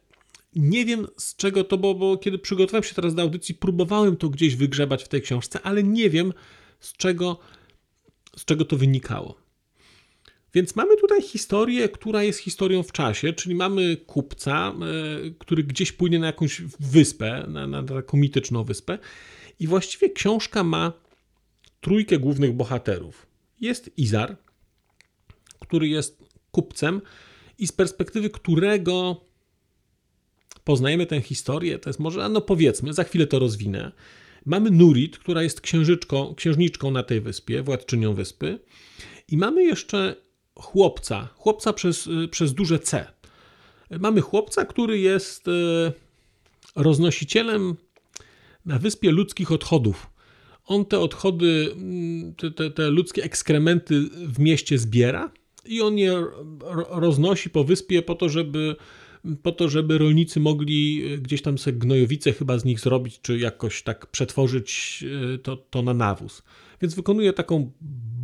nie 0.56 0.86
wiem 0.86 1.08
z 1.18 1.36
czego 1.36 1.63
to, 1.63 1.77
bo, 1.77 1.96
bo 1.96 2.18
kiedy 2.18 2.39
przygotowałem 2.39 2.84
się 2.84 2.96
teraz 2.96 3.15
do 3.15 3.22
audycji, 3.22 3.56
próbowałem 3.56 4.18
to 4.18 4.30
gdzieś 4.30 4.56
wygrzebać 4.56 5.04
w 5.04 5.08
tej 5.08 5.22
książce, 5.22 5.62
ale 5.62 5.84
nie 5.84 6.10
wiem 6.10 6.34
z 6.80 6.94
czego, 6.94 7.39
z 8.36 8.46
czego 8.46 8.65
to 8.65 8.77
wynikało. 8.77 9.44
Więc 10.55 10.75
mamy 10.75 10.97
tutaj 10.97 11.21
historię, 11.21 11.89
która 11.89 12.24
jest 12.24 12.39
historią 12.39 12.83
w 12.83 12.91
czasie, 12.91 13.33
czyli 13.33 13.55
mamy 13.55 13.97
kupca, 13.97 14.74
e, 14.74 15.31
który 15.39 15.63
gdzieś 15.63 15.91
płynie 15.91 16.19
na 16.19 16.27
jakąś 16.27 16.62
wyspę, 16.79 17.45
na, 17.47 17.67
na 17.67 17.83
taką 17.83 18.17
mityczną 18.17 18.63
wyspę, 18.63 19.00
i 19.59 19.67
właściwie 19.67 20.09
książka 20.09 20.63
ma 20.63 20.93
trójkę 21.81 22.19
głównych 22.19 22.53
bohaterów. 22.53 23.27
Jest 23.62 23.97
Izar, 23.97 24.38
który 25.59 25.88
jest 25.88 26.24
kupcem, 26.51 27.01
i 27.57 27.67
z 27.67 27.71
perspektywy 27.71 28.29
którego 28.29 29.21
poznajemy 30.63 31.05
tę 31.05 31.21
historię, 31.21 31.79
to 31.79 31.89
jest 31.89 32.00
może, 32.00 32.29
no 32.29 32.41
powiedzmy, 32.41 32.93
za 32.93 33.03
chwilę 33.03 33.27
to 33.27 33.39
rozwinę. 33.39 33.91
Mamy 34.45 34.71
Nurit, 34.71 35.17
która 35.17 35.43
jest 35.43 35.62
księżyczką, 35.62 36.35
księżniczką 36.35 36.91
na 36.91 37.03
tej 37.03 37.21
wyspie, 37.21 37.63
władczynią 37.63 38.13
wyspy. 38.13 38.59
I 39.27 39.38
mamy 39.38 39.63
jeszcze 39.63 40.25
chłopca, 40.59 41.27
chłopca 41.35 41.74
przez, 41.74 42.07
y, 42.07 42.27
przez 42.27 42.53
duże 42.53 42.79
C. 42.79 43.07
Mamy 44.00 44.21
chłopca, 44.21 44.65
który 44.65 45.00
jest 45.00 45.47
y, 45.47 45.51
roznosicielem 46.75 47.75
na 48.65 48.79
wyspie 48.79 49.12
ludzkich 49.12 49.51
odchodów. 49.51 50.07
On 50.65 50.85
te 50.85 51.00
odchody, 51.00 51.69
mm, 51.71 52.35
te, 52.35 52.51
te, 52.51 52.71
te 52.71 52.89
ludzkie 52.89 53.24
ekskrementy 53.24 54.01
w 54.09 54.39
mieście 54.39 54.77
zbiera 54.77 55.31
i 55.65 55.81
on 55.81 55.97
je 55.97 56.25
roznosi 56.89 57.50
po 57.50 57.63
wyspie 57.63 58.01
po 58.01 58.15
to, 58.15 58.29
żeby 58.29 58.75
po 59.43 59.51
to, 59.51 59.69
żeby 59.69 59.97
rolnicy 59.97 60.39
mogli 60.39 61.13
y, 61.13 61.17
gdzieś 61.17 61.41
tam 61.41 61.57
sobie 61.57 61.77
gnojowice 61.77 62.33
chyba 62.33 62.57
z 62.57 62.65
nich 62.65 62.79
zrobić, 62.79 63.19
czy 63.21 63.39
jakoś 63.39 63.83
tak 63.83 64.05
przetworzyć 64.05 65.03
to, 65.43 65.57
to 65.57 65.81
na 65.81 65.93
nawóz. 65.93 66.43
Więc 66.81 66.95
wykonuje 66.95 67.33
taką 67.33 67.71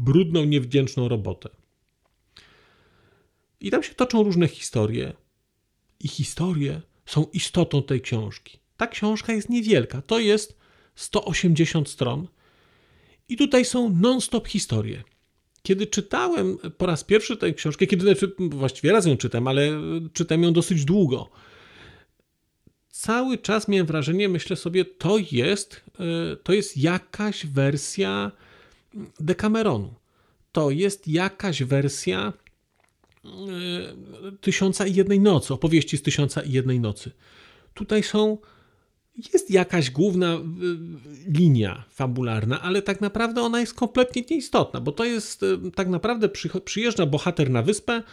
brudną, 0.04 0.46
niewdzięczną 0.46 1.08
robotę. 1.08 1.50
I 3.62 3.72
tam 3.72 3.84
się 3.84 3.94
toczą 3.94 4.24
różne 4.24 4.48
historie. 4.48 5.14
I 6.00 6.08
historie 6.08 6.82
są 7.06 7.26
istotą 7.34 7.84
tej 7.84 8.02
książki. 8.02 8.60
Ta 8.78 8.88
książka 8.88 9.34
jest 9.34 9.50
niewielka. 9.50 10.02
To 10.02 10.20
jest 10.20 10.58
180 10.96 11.90
stron. 11.90 12.28
I 13.30 13.38
tutaj 13.38 13.66
są 13.66 13.90
non-stop 13.90 14.48
historie. 14.48 15.04
Kiedy 15.64 15.88
czytałem 15.88 16.58
po 16.78 16.86
raz 16.86 17.04
pierwszy 17.04 17.38
tę 17.38 17.54
książkę, 17.54 17.88
kiedy 17.88 18.16
właściwie 18.40 18.92
raz 18.92 19.06
ją 19.06 19.18
czytam, 19.18 19.48
ale 19.48 19.70
czytam 20.14 20.44
ją 20.44 20.54
dosyć 20.54 20.86
długo, 20.86 21.30
cały 22.90 23.38
czas 23.38 23.68
miałem 23.68 23.86
wrażenie, 23.86 24.30
myślę 24.30 24.56
sobie, 24.56 24.86
to 24.86 25.18
jest, 25.32 25.82
e, 26.00 26.36
to 26.36 26.54
jest 26.54 26.78
jakaś 26.78 27.46
wersja 27.46 28.32
Decameronu. 29.20 29.94
To 30.52 30.70
jest 30.70 31.08
jakaś 31.08 31.64
wersja 31.64 32.34
Tysiąca 34.42 34.88
i 34.88 34.94
jednej 34.94 35.20
nocy, 35.20 35.54
opowieści 35.54 35.98
z 35.98 36.02
Tysiąca 36.02 36.42
i 36.42 36.52
jednej 36.52 36.80
nocy. 36.80 37.12
Tutaj 37.74 38.04
są, 38.04 38.38
jest 39.34 39.52
jakaś 39.52 39.92
główna 39.92 40.34
e, 40.34 40.42
linia 41.28 41.84
fabularna, 41.90 42.62
ale 42.62 42.82
tak 42.82 43.02
naprawdę 43.02 43.42
ona 43.42 43.60
jest 43.60 43.74
kompletnie 43.74 44.24
nieistotna, 44.32 44.82
bo 44.82 44.92
to 44.92 45.06
jest 45.06 45.44
e, 45.44 45.72
tak 45.76 45.90
naprawdę 45.90 46.30
przyjeżdża 46.66 47.06
bohater 47.06 47.50
na 47.50 47.62
wyspę, 47.62 48.04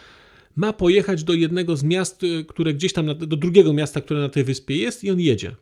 ma 0.55 0.73
pojechać 0.73 1.23
do 1.23 1.33
jednego 1.33 1.77
z 1.77 1.83
miast, 1.83 2.21
które 2.47 2.73
gdzieś 2.73 2.93
tam, 2.93 3.05
do 3.05 3.37
drugiego 3.37 3.73
miasta, 3.73 4.01
które 4.01 4.19
na 4.19 4.29
tej 4.29 4.43
wyspie 4.43 4.75
jest 4.75 5.03
i 5.03 5.11
on 5.11 5.19
jedzie. 5.19 5.55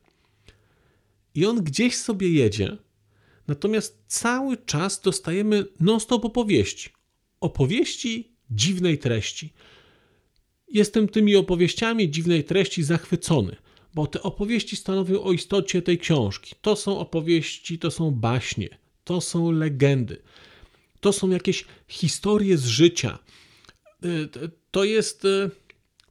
I 1.36 1.46
on 1.46 1.64
gdzieś 1.64 1.98
sobie 1.98 2.30
jedzie, 2.30 2.78
natomiast 3.48 4.04
cały 4.08 4.58
czas 4.58 5.02
dostajemy 5.02 5.66
non-stop 5.80 6.26
opowieści. 6.26 6.90
Opowieści 7.40 8.37
dziwnej 8.52 8.98
treści. 8.98 9.54
Jestem 10.70 11.08
tymi 11.08 11.36
opowieściami 11.36 12.12
dziwnej 12.12 12.44
treści 12.44 12.84
zachwycony, 12.84 13.56
bo 13.94 14.08
te 14.08 14.24
opowieści 14.24 14.76
stanowią 14.76 15.24
o 15.24 15.32
istocie 15.32 15.82
tej 15.82 15.98
książki. 15.98 16.56
To 16.62 16.76
są 16.76 17.00
opowieści, 17.00 17.80
to 17.80 17.92
są 17.92 18.12
baśnie, 18.12 18.70
to 19.04 19.22
są 19.22 19.52
legendy, 19.52 20.22
to 21.00 21.14
są 21.14 21.30
jakieś 21.30 21.66
historie 21.88 22.58
z 22.58 22.66
życia. 22.66 23.20
Y, 24.06 24.30
to 24.72 24.84
jest. 24.84 25.26
Y, 25.26 25.50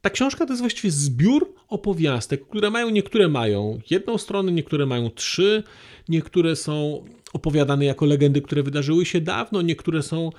ta 0.00 0.10
książka 0.10 0.46
to 0.46 0.52
jest 0.52 0.62
właściwie 0.62 0.90
zbiór 0.90 1.54
opowiastek, 1.68 2.48
które 2.48 2.70
mają, 2.70 2.90
niektóre 2.90 3.28
mają 3.28 3.80
jedną 3.90 4.18
stronę, 4.18 4.52
niektóre 4.52 4.86
mają 4.86 5.10
trzy, 5.10 5.62
niektóre 6.08 6.56
są 6.56 7.04
opowiadane 7.32 7.84
jako 7.84 8.06
legendy, 8.06 8.42
które 8.42 8.62
wydarzyły 8.62 9.06
się 9.06 9.20
dawno, 9.20 9.62
niektóre 9.62 10.02
są 10.02 10.30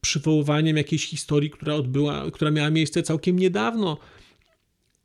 przywoływaniem 0.00 0.76
jakiejś 0.76 1.06
historii, 1.06 1.50
która 1.50 1.74
odbyła, 1.74 2.30
która 2.30 2.50
miała 2.50 2.70
miejsce 2.70 3.02
całkiem 3.02 3.38
niedawno. 3.38 3.98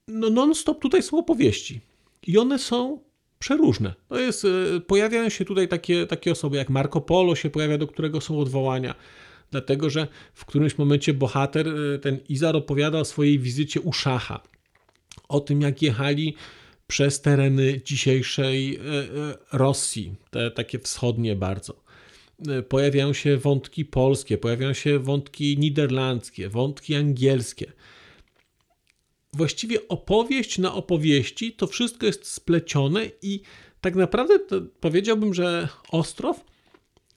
No 0.08 0.30
non-stop 0.30 0.82
tutaj 0.82 1.04
są 1.04 1.18
opowieści. 1.18 1.82
I 2.28 2.38
one 2.38 2.60
są 2.60 3.00
przeróżne. 3.40 3.94
To 4.08 4.20
jest, 4.20 4.46
e, 4.46 4.80
pojawiają 4.80 5.30
się 5.30 5.46
tutaj 5.46 5.68
takie, 5.68 6.08
takie 6.08 6.32
osoby 6.32 6.58
jak 6.58 6.70
Marco 6.70 7.02
Polo 7.02 7.36
się 7.36 7.50
pojawia, 7.50 7.78
do 7.78 7.88
którego 7.88 8.22
są 8.22 8.40
odwołania. 8.40 8.96
Dlatego, 9.52 9.90
że 9.90 10.08
w 10.34 10.46
którymś 10.46 10.78
momencie 10.78 11.14
bohater, 11.14 11.68
e, 11.68 12.00
ten 12.00 12.20
Izar 12.30 12.56
opowiada 12.56 13.00
o 13.00 13.06
swojej 13.06 13.40
wizycie 13.40 13.82
u 13.82 13.94
Szacha. 13.94 14.40
O 15.30 15.40
tym, 15.40 15.62
jak 15.62 15.82
jechali 15.82 16.36
przez 16.88 17.22
tereny 17.22 17.82
dzisiejszej 17.86 18.76
e, 18.76 18.80
Rosji, 19.54 20.16
te 20.30 20.52
takie 20.52 20.80
wschodnie 20.80 21.36
bardzo. 21.36 21.81
E, 22.50 22.64
pojawiają 22.64 23.14
się 23.14 23.38
wątki 23.38 23.86
polskie, 23.86 24.38
pojawiają 24.38 24.74
się 24.74 25.00
wątki 25.00 25.58
niderlandzkie, 25.58 26.50
wątki 26.50 26.96
angielskie. 26.96 27.72
Właściwie 29.34 29.88
opowieść 29.88 30.58
na 30.58 30.74
opowieści 30.74 31.54
to 31.54 31.68
wszystko 31.68 32.06
jest 32.06 32.28
splecione 32.28 33.06
i 33.22 33.42
tak 33.82 33.96
naprawdę 33.96 34.40
powiedziałbym, 34.80 35.34
że 35.34 35.68
Ostrow 35.92 36.46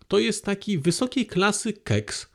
to 0.09 0.19
jest 0.19 0.45
taki 0.45 0.78
wysokiej 0.78 1.26
klasy 1.26 1.73
keks, 1.73 2.26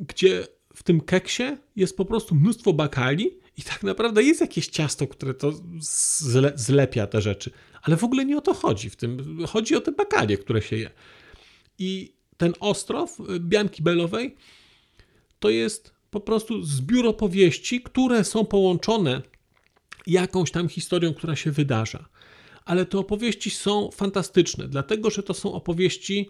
gdzie 0.00 0.46
w 0.74 0.82
tym 0.82 1.00
keksie 1.00 1.42
jest 1.76 1.96
po 1.96 2.04
prostu 2.04 2.34
mnóstwo 2.34 2.72
bakali 2.72 3.38
i 3.56 3.62
tak 3.62 3.82
naprawdę 3.82 4.22
jest 4.22 4.40
jakieś 4.40 4.68
ciasto, 4.68 5.06
które 5.06 5.34
to 5.34 5.52
zle, 5.80 6.52
zlepia 6.54 7.06
te 7.06 7.20
rzeczy. 7.20 7.50
Ale 7.82 7.96
w 7.96 8.04
ogóle 8.04 8.24
nie 8.24 8.38
o 8.38 8.40
to 8.40 8.54
chodzi 8.54 8.90
w 8.90 8.96
tym. 8.96 9.38
Chodzi 9.46 9.76
o 9.76 9.80
te 9.80 9.92
bakalie, 9.92 10.38
które 10.38 10.62
się 10.62 10.76
je. 10.76 10.90
I 11.78 12.16
ten 12.36 12.52
ostrow 12.60 13.20
y, 13.20 13.40
Bianki 13.40 13.82
Belowej 13.82 14.36
to 15.38 15.50
jest 15.50 15.94
po 16.10 16.20
prostu 16.20 16.62
zbiór 16.62 17.06
opowieści, 17.06 17.82
które 17.82 18.24
są 18.24 18.44
połączone 18.44 19.22
jakąś 20.06 20.50
tam 20.50 20.68
historią, 20.68 21.14
która 21.14 21.36
się 21.36 21.50
wydarza. 21.50 22.08
Ale 22.64 22.86
te 22.86 22.98
opowieści 22.98 23.50
są 23.50 23.90
fantastyczne, 23.90 24.68
dlatego 24.68 25.10
że 25.10 25.22
to 25.22 25.34
są 25.34 25.52
opowieści 25.52 26.28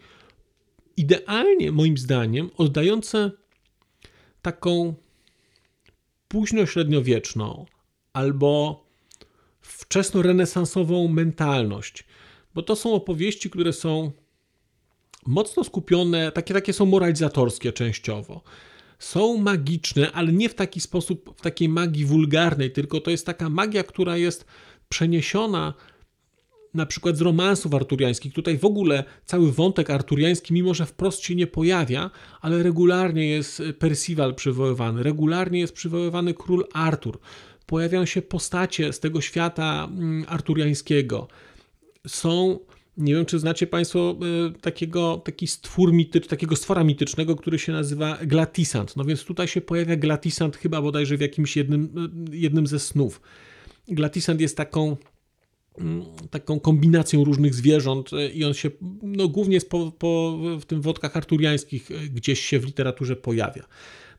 idealnie, 0.96 1.72
moim 1.72 1.98
zdaniem, 1.98 2.50
oddające 2.56 3.30
taką 4.42 4.94
późno-średniowieczną 6.28 7.66
albo 8.12 8.84
wczesno-renesansową 9.62 11.08
mentalność, 11.08 12.04
bo 12.54 12.62
to 12.62 12.76
są 12.76 12.94
opowieści, 12.94 13.50
które 13.50 13.72
są 13.72 14.12
mocno 15.26 15.64
skupione, 15.64 16.33
takie, 16.33 16.54
takie 16.54 16.73
są 16.73 16.87
moralizatorskie 16.87 17.73
częściowo. 17.73 18.42
Są 18.99 19.37
magiczne, 19.37 20.12
ale 20.12 20.33
nie 20.33 20.49
w 20.49 20.54
taki 20.54 20.80
sposób, 20.80 21.35
w 21.37 21.40
takiej 21.40 21.68
magii 21.68 22.04
wulgarnej, 22.04 22.71
tylko 22.71 23.00
to 23.00 23.11
jest 23.11 23.26
taka 23.26 23.50
magia, 23.50 23.83
która 23.83 24.16
jest 24.16 24.45
przeniesiona 24.88 25.75
na 26.75 26.87
przykład 26.87 27.16
z 27.16 27.21
romansów 27.21 27.75
arturiańskich. 27.75 28.33
Tutaj 28.33 28.59
w 28.59 28.64
ogóle 28.64 29.04
cały 29.25 29.52
wątek 29.52 29.90
arturiański, 29.90 30.54
mimo 30.54 30.75
że 30.75 30.87
wprost 30.87 31.23
się 31.23 31.35
nie 31.35 31.47
pojawia, 31.47 32.11
ale 32.40 32.62
regularnie 32.62 33.28
jest 33.28 33.62
Percival 33.78 34.35
przywoływany, 34.35 35.02
regularnie 35.02 35.61
jest 35.61 35.73
przywoływany 35.73 36.35
król 36.35 36.66
Artur. 36.73 37.18
Pojawiają 37.66 38.06
się 38.06 38.23
postacie 38.23 38.92
z 38.92 39.00
tego 39.00 39.21
świata 39.21 39.88
mm, 39.90 40.25
arturiańskiego. 40.28 41.28
Są 42.06 42.59
nie 42.96 43.14
wiem, 43.14 43.26
czy 43.26 43.38
znacie 43.38 43.66
Państwo 43.66 44.16
e, 44.46 44.60
takiego, 44.60 45.22
taki 45.24 45.46
stwór 45.46 45.92
takiego 46.28 46.56
stwora 46.56 46.84
mitycznego, 46.84 47.36
który 47.36 47.58
się 47.58 47.72
nazywa 47.72 48.18
Glatisant. 48.22 48.96
No 48.96 49.04
więc 49.04 49.24
tutaj 49.24 49.48
się 49.48 49.60
pojawia 49.60 49.96
Glatisant 49.96 50.56
chyba 50.56 50.82
bodajże 50.82 51.16
w 51.16 51.20
jakimś 51.20 51.56
jednym, 51.56 52.10
e, 52.32 52.36
jednym 52.36 52.66
ze 52.66 52.78
snów. 52.78 53.20
Glatisant 53.88 54.40
jest 54.40 54.56
taką 54.56 54.96
mm, 55.78 56.02
taką 56.30 56.60
kombinacją 56.60 57.24
różnych 57.24 57.54
zwierząt 57.54 58.12
e, 58.12 58.30
i 58.30 58.44
on 58.44 58.54
się 58.54 58.70
no, 59.02 59.28
głównie 59.28 59.60
po, 59.60 59.92
po, 59.98 60.38
w 60.60 60.64
tym 60.64 60.80
wodkach 60.80 61.16
arturiańskich 61.16 61.90
gdzieś 62.14 62.40
się 62.40 62.60
w 62.60 62.64
literaturze 62.64 63.16
pojawia. 63.16 63.66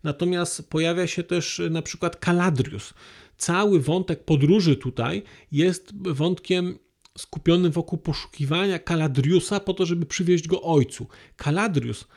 Natomiast 0.03 0.69
pojawia 0.69 1.07
się 1.07 1.23
też 1.23 1.61
na 1.69 1.81
przykład 1.81 2.15
Kaladrius. 2.15 2.93
Cały 3.37 3.79
wątek 3.79 4.23
podróży 4.23 4.75
tutaj 4.75 5.23
jest 5.51 5.93
wątkiem 6.13 6.79
skupionym 7.17 7.71
wokół 7.71 7.99
poszukiwania 7.99 8.79
Kaladriusa 8.79 9.59
po 9.59 9.73
to, 9.73 9.85
żeby 9.85 10.05
przywieźć 10.05 10.47
go 10.47 10.61
ojcu. 10.61 11.07
Kaladrius 11.35 12.07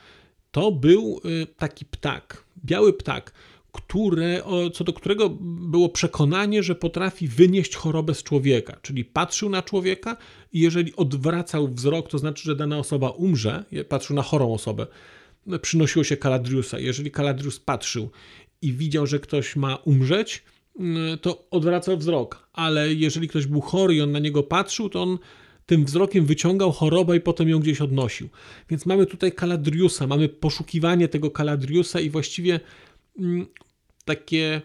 to 0.51 0.71
był 0.71 1.21
y, 1.25 1.47
taki 1.57 1.85
ptak, 1.85 2.43
biały 2.65 2.93
ptak, 2.93 3.33
które, 3.71 4.41
co 4.73 4.83
do 4.83 4.93
którego 4.93 5.29
było 5.41 5.89
przekonanie, 5.89 6.63
że 6.63 6.75
potrafi 6.75 7.27
wynieść 7.27 7.75
chorobę 7.75 8.15
z 8.15 8.23
człowieka. 8.23 8.77
Czyli 8.81 9.05
patrzył 9.05 9.49
na 9.49 9.61
człowieka 9.61 10.17
i 10.53 10.59
jeżeli 10.59 10.95
odwracał 10.95 11.67
wzrok, 11.67 12.09
to 12.09 12.17
znaczy, 12.17 12.43
że 12.43 12.55
dana 12.55 12.77
osoba 12.77 13.09
umrze, 13.09 13.65
patrzył 13.89 14.15
na 14.15 14.21
chorą 14.21 14.53
osobę, 14.53 14.87
przynosiło 15.61 16.03
się 16.03 16.17
Kaladriusa. 16.17 16.79
Jeżeli 16.79 17.11
Kaladrius 17.11 17.59
patrzył 17.59 18.09
i 18.61 18.73
widział, 18.73 19.07
że 19.07 19.19
ktoś 19.19 19.55
ma 19.55 19.75
umrzeć, 19.75 20.43
to 21.21 21.47
odwracał 21.51 21.97
wzrok, 21.97 22.47
ale 22.53 22.93
jeżeli 22.93 23.27
ktoś 23.27 23.47
był 23.47 23.61
chory 23.61 23.95
i 23.95 24.01
on 24.01 24.11
na 24.11 24.19
niego 24.19 24.43
patrzył, 24.43 24.89
to 24.89 25.01
on 25.03 25.17
tym 25.65 25.85
wzrokiem 25.85 26.25
wyciągał 26.25 26.71
chorobę 26.71 27.17
i 27.17 27.21
potem 27.21 27.49
ją 27.49 27.59
gdzieś 27.59 27.81
odnosił. 27.81 28.29
Więc 28.69 28.85
mamy 28.85 29.05
tutaj 29.05 29.31
Kaladriusa, 29.31 30.07
mamy 30.07 30.29
poszukiwanie 30.29 31.07
tego 31.07 31.31
Kaladriusa 31.31 31.99
i 31.99 32.09
właściwie 32.09 32.59
mm, 33.19 33.47
takie 34.05 34.61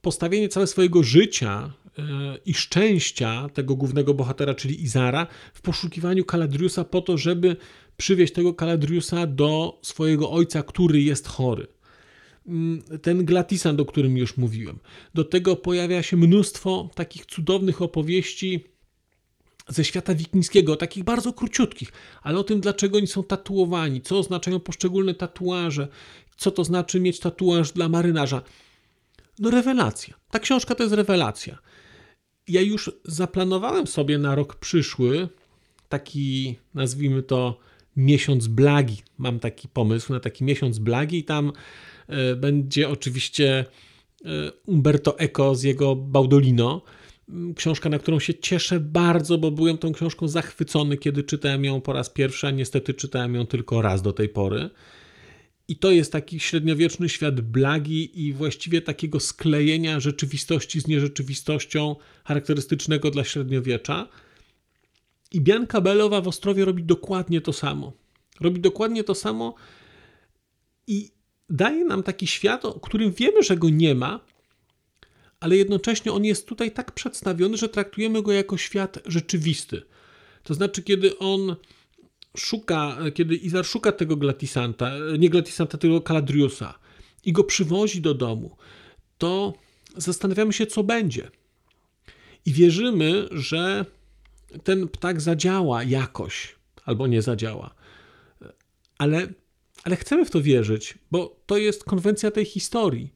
postawienie 0.00 0.48
całego 0.48 0.66
swojego 0.66 1.02
życia 1.02 1.72
y, 1.98 2.02
i 2.46 2.54
szczęścia 2.54 3.48
tego 3.54 3.76
głównego 3.76 4.14
bohatera, 4.14 4.54
czyli 4.54 4.82
Izara, 4.82 5.26
w 5.54 5.60
poszukiwaniu 5.60 6.24
Kaladriusa 6.24 6.84
po 6.84 7.00
to, 7.00 7.18
żeby 7.18 7.56
przywieźć 7.96 8.32
tego 8.32 8.54
Kaladriusa 8.54 9.26
do 9.26 9.78
swojego 9.82 10.30
ojca, 10.30 10.62
który 10.62 11.02
jest 11.02 11.28
chory. 11.28 11.66
Mm, 12.48 12.82
ten 13.02 13.24
Glatisan, 13.24 13.80
o 13.80 13.84
którym 13.84 14.16
już 14.16 14.36
mówiłem. 14.36 14.78
Do 15.14 15.24
tego 15.24 15.56
pojawia 15.56 16.02
się 16.02 16.16
mnóstwo 16.16 16.90
takich 16.94 17.26
cudownych 17.26 17.82
opowieści 17.82 18.64
ze 19.68 19.84
świata 19.84 20.14
wikińskiego, 20.14 20.76
takich 20.76 21.04
bardzo 21.04 21.32
króciutkich, 21.32 21.92
ale 22.22 22.38
o 22.38 22.44
tym, 22.44 22.60
dlaczego 22.60 22.96
oni 22.98 23.06
są 23.06 23.24
tatuowani, 23.24 24.00
co 24.00 24.18
oznaczają 24.18 24.60
poszczególne 24.60 25.14
tatuaże, 25.14 25.88
co 26.36 26.50
to 26.50 26.64
znaczy 26.64 27.00
mieć 27.00 27.20
tatuaż 27.20 27.72
dla 27.72 27.88
marynarza. 27.88 28.42
No 29.38 29.50
rewelacja. 29.50 30.14
Ta 30.30 30.38
książka 30.38 30.74
to 30.74 30.82
jest 30.82 30.94
rewelacja. 30.94 31.58
Ja 32.48 32.60
już 32.60 32.90
zaplanowałem 33.04 33.86
sobie 33.86 34.18
na 34.18 34.34
rok 34.34 34.56
przyszły 34.56 35.28
taki, 35.88 36.56
nazwijmy 36.74 37.22
to, 37.22 37.58
miesiąc 37.96 38.46
blagi. 38.46 39.02
Mam 39.18 39.40
taki 39.40 39.68
pomysł 39.68 40.12
na 40.12 40.20
taki 40.20 40.44
miesiąc 40.44 40.78
blagi 40.78 41.18
i 41.18 41.24
tam 41.24 41.52
E, 42.08 42.36
będzie 42.36 42.88
oczywiście 42.88 43.64
e, 44.24 44.52
Umberto 44.66 45.18
Eco 45.18 45.54
z 45.54 45.62
jego 45.62 45.96
Baudolino. 45.96 46.82
Mm, 47.28 47.54
książka, 47.54 47.88
na 47.88 47.98
którą 47.98 48.18
się 48.18 48.34
cieszę 48.34 48.80
bardzo, 48.80 49.38
bo 49.38 49.50
byłem 49.50 49.78
tą 49.78 49.92
książką 49.92 50.28
zachwycony, 50.28 50.96
kiedy 50.96 51.22
czytałem 51.22 51.64
ją 51.64 51.80
po 51.80 51.92
raz 51.92 52.10
pierwszy, 52.10 52.46
a 52.46 52.50
niestety 52.50 52.94
czytałem 52.94 53.34
ją 53.34 53.46
tylko 53.46 53.82
raz 53.82 54.02
do 54.02 54.12
tej 54.12 54.28
pory. 54.28 54.70
I 55.68 55.76
to 55.76 55.90
jest 55.90 56.12
taki 56.12 56.40
średniowieczny 56.40 57.08
świat 57.08 57.40
blagi 57.40 58.26
i 58.26 58.32
właściwie 58.32 58.82
takiego 58.82 59.20
sklejenia 59.20 60.00
rzeczywistości 60.00 60.80
z 60.80 60.86
nierzeczywistością 60.86 61.96
charakterystycznego 62.24 63.10
dla 63.10 63.24
średniowiecza. 63.24 64.08
I 65.36 65.40
Bianka 65.40 65.80
Belowa 65.80 66.20
w 66.20 66.28
Ostrowie 66.28 66.64
robi 66.64 66.84
dokładnie 66.84 67.40
to 67.40 67.52
samo. 67.52 67.92
Robi 68.40 68.60
dokładnie 68.60 69.04
to 69.04 69.14
samo 69.14 69.54
i 70.86 71.10
daje 71.50 71.84
nam 71.84 72.02
taki 72.02 72.26
świat, 72.26 72.64
o 72.64 72.80
którym 72.80 73.12
wiemy, 73.12 73.42
że 73.42 73.56
go 73.56 73.70
nie 73.70 73.94
ma, 73.94 74.20
ale 75.40 75.56
jednocześnie 75.56 76.12
on 76.12 76.24
jest 76.24 76.46
tutaj 76.46 76.70
tak 76.70 76.92
przedstawiony, 76.92 77.56
że 77.56 77.68
traktujemy 77.68 78.22
go 78.22 78.32
jako 78.32 78.56
świat 78.56 78.98
rzeczywisty. 79.06 79.82
To 80.42 80.54
znaczy, 80.54 80.82
kiedy 80.82 81.18
on 81.18 81.56
szuka, 82.36 82.96
kiedy 83.14 83.34
Izar 83.34 83.66
szuka 83.66 83.92
tego 83.92 84.16
Glatisanta, 84.16 84.90
nie 85.18 85.30
Glatisanta, 85.30 85.78
tego 85.78 86.00
Kaladriusa 86.00 86.78
i 87.24 87.32
go 87.32 87.44
przywozi 87.44 88.00
do 88.00 88.14
domu, 88.14 88.56
to 89.18 89.54
zastanawiamy 89.96 90.52
się, 90.52 90.66
co 90.66 90.84
będzie. 90.84 91.30
I 92.46 92.52
wierzymy, 92.52 93.28
że 93.30 93.86
ten 94.64 94.88
ptak 94.88 95.20
zadziała 95.20 95.84
jakoś, 95.84 96.56
albo 96.84 97.06
nie 97.06 97.22
zadziała. 97.22 97.74
Ale 98.98 99.28
ale 99.86 99.96
chcemy 99.96 100.24
w 100.24 100.30
to 100.30 100.42
wierzyć, 100.42 100.94
bo 101.10 101.40
to 101.46 101.56
jest 101.56 101.84
konwencja 101.84 102.30
tej 102.30 102.44
historii. 102.44 103.12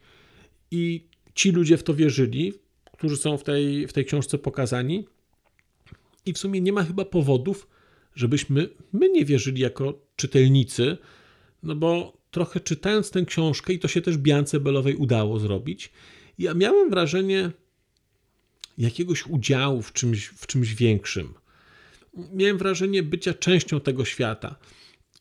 I 0.71 1.09
ci 1.35 1.51
ludzie 1.51 1.77
w 1.77 1.83
to 1.83 1.95
wierzyli, 1.95 2.53
którzy 2.93 3.16
są 3.16 3.38
w 3.38 3.45
tej, 3.45 3.87
w 3.87 3.93
tej 3.93 4.05
książce 4.05 4.38
pokazani. 4.38 5.07
I 6.27 6.33
w 6.33 6.38
sumie 6.38 6.61
nie 6.61 6.73
ma 6.73 6.85
chyba 6.85 7.05
powodów, 7.05 7.69
żebyśmy 8.14 8.69
my 8.93 9.09
nie 9.09 9.25
wierzyli 9.25 9.62
jako 9.62 10.07
czytelnicy, 10.16 10.97
no 11.62 11.75
bo 11.77 12.19
trochę 12.31 12.61
czytając 12.61 13.11
tę 13.11 13.25
książkę, 13.25 13.73
i 13.73 13.79
to 13.79 13.88
się 13.88 14.01
też 14.01 14.19
Biance 14.19 14.61
Belowej 14.61 14.95
udało 14.95 15.38
zrobić, 15.38 15.93
ja 16.38 16.55
miałem 16.55 16.90
wrażenie 16.90 17.51
jakiegoś 18.81 19.27
udziału 19.27 19.83
w 19.83 19.93
czymś, 19.93 20.27
w 20.27 20.47
czymś 20.47 20.75
większym. 20.75 21.35
Miałem 22.33 22.59
wrażenie 22.59 23.03
bycia 23.03 23.35
częścią 23.35 23.81
tego 23.81 24.05
świata. 24.05 24.57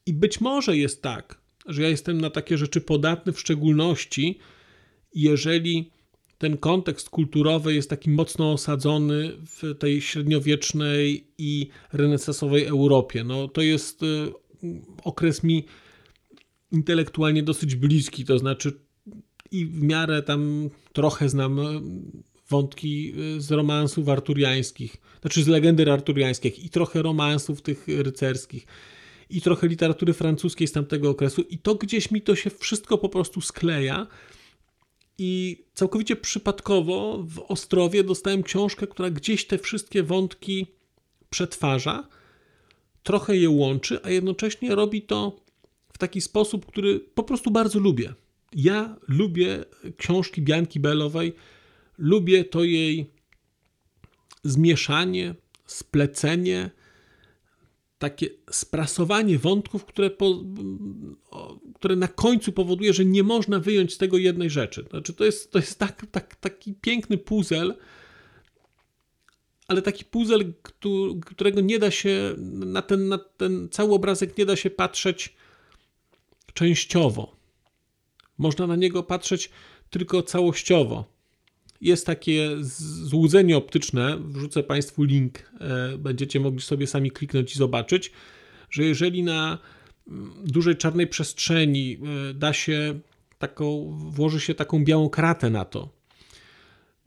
I 0.05 0.13
być 0.13 0.41
może 0.41 0.77
jest 0.77 1.01
tak, 1.01 1.41
że 1.65 1.81
ja 1.81 1.89
jestem 1.89 2.21
na 2.21 2.29
takie 2.29 2.57
rzeczy 2.57 2.81
podatny, 2.81 3.33
w 3.33 3.39
szczególności 3.39 4.39
jeżeli 5.15 5.91
ten 6.37 6.57
kontekst 6.57 7.09
kulturowy 7.09 7.73
jest 7.73 7.89
taki 7.89 8.09
mocno 8.09 8.51
osadzony 8.51 9.31
w 9.45 9.77
tej 9.77 10.01
średniowiecznej 10.01 11.27
i 11.37 11.69
renesansowej 11.93 12.65
Europie. 12.65 13.23
No, 13.23 13.47
to 13.47 13.61
jest 13.61 14.03
y, 14.03 14.31
okres 15.03 15.43
mi 15.43 15.65
intelektualnie 16.71 17.43
dosyć 17.43 17.75
bliski, 17.75 18.25
to 18.25 18.39
znaczy 18.39 18.79
i 19.51 19.65
w 19.65 19.81
miarę 19.83 20.23
tam 20.23 20.69
trochę 20.93 21.29
znam 21.29 21.59
wątki 22.49 23.13
y, 23.37 23.41
z 23.41 23.51
romansów 23.51 24.09
arturiańskich, 24.09 24.97
znaczy 25.21 25.43
z 25.43 25.47
legendy 25.47 25.91
arturiańskich 25.91 26.65
i 26.65 26.69
trochę 26.69 27.01
romansów 27.01 27.61
tych 27.61 27.87
rycerskich 27.87 28.67
i 29.29 29.41
trochę 29.41 29.67
literatury 29.67 30.13
francuskiej 30.13 30.67
z 30.67 30.71
tamtego 30.71 31.09
okresu 31.09 31.41
i 31.41 31.57
to 31.57 31.75
gdzieś 31.75 32.11
mi 32.11 32.21
to 32.21 32.35
się 32.35 32.49
wszystko 32.49 32.97
po 32.97 33.09
prostu 33.09 33.41
skleja 33.41 34.07
I 35.17 35.63
całkowicie 35.73 36.15
przypadkowo 36.15 37.23
w 37.23 37.39
Ostrowie 37.39 38.03
dostałem 38.03 38.43
książkę, 38.43 38.87
która 38.87 39.09
gdzieś 39.09 39.47
te 39.47 39.57
wszystkie 39.57 40.03
wątki 40.03 40.67
przetwarza, 41.29 42.07
trochę 43.03 43.37
je 43.37 43.49
łączy, 43.49 43.99
a 44.03 44.09
jednocześnie 44.09 44.75
robi 44.75 45.01
to 45.01 45.39
w 45.93 45.97
taki 45.97 46.21
sposób, 46.21 46.65
który 46.65 46.99
po 46.99 47.23
prostu 47.23 47.51
bardzo 47.51 47.79
lubię. 47.79 48.13
Ja 48.55 48.95
lubię 49.07 49.65
książki 49.97 50.41
Bianki 50.41 50.79
Belowej, 50.79 51.33
lubię 51.99 52.45
to 52.45 52.63
jej 52.63 53.11
zmieszanie, 54.43 55.35
splecenie, 55.65 56.69
takie 57.99 58.29
sprasowanie 58.51 59.39
wątków, 59.39 59.85
które, 59.85 60.09
po, 60.09 60.43
które 61.75 61.95
na 61.95 62.07
końcu 62.07 62.51
powoduje, 62.51 62.93
że 62.93 63.05
nie 63.05 63.23
można 63.23 63.59
wyjąć 63.59 63.93
z 63.93 63.97
tego 63.97 64.17
jednej 64.17 64.49
rzeczy. 64.49 64.85
Znaczy, 64.89 65.13
to 65.13 65.25
jest, 65.25 65.51
to 65.51 65.59
jest 65.59 65.79
tak, 65.79 66.05
tak, 66.11 66.35
taki 66.35 66.73
piękny 66.73 67.17
puzzle, 67.17 67.75
ale 69.67 69.81
taki 69.81 70.05
puzzle, 70.05 70.39
którego 71.25 71.61
nie 71.61 71.79
da 71.79 71.91
się, 71.91 72.35
na 72.37 72.81
ten, 72.81 73.07
na 73.07 73.17
ten 73.17 73.69
cały 73.71 73.93
obrazek 73.93 74.37
nie 74.37 74.45
da 74.45 74.55
się 74.55 74.69
patrzeć 74.69 75.35
częściowo. 76.53 77.35
Można 78.37 78.67
na 78.67 78.75
niego 78.75 79.03
patrzeć 79.03 79.49
tylko 79.89 80.23
całościowo 80.23 81.18
jest 81.81 82.05
takie 82.05 82.49
złudzenie 83.03 83.57
optyczne, 83.57 84.17
wrzucę 84.19 84.63
Państwu 84.63 85.03
link, 85.03 85.39
e, 85.59 85.97
będziecie 85.97 86.39
mogli 86.39 86.61
sobie 86.61 86.87
sami 86.87 87.11
kliknąć 87.11 87.55
i 87.55 87.57
zobaczyć, 87.57 88.11
że 88.69 88.83
jeżeli 88.83 89.23
na 89.23 89.57
mm, 90.07 90.31
dużej 90.45 90.77
czarnej 90.77 91.07
przestrzeni 91.07 91.97
e, 92.29 92.33
da 92.33 92.53
się 92.53 92.99
taką, 93.37 93.97
włoży 94.09 94.39
się 94.39 94.55
taką 94.55 94.83
białą 94.83 95.09
kratę 95.09 95.49
na 95.49 95.65
to 95.65 95.99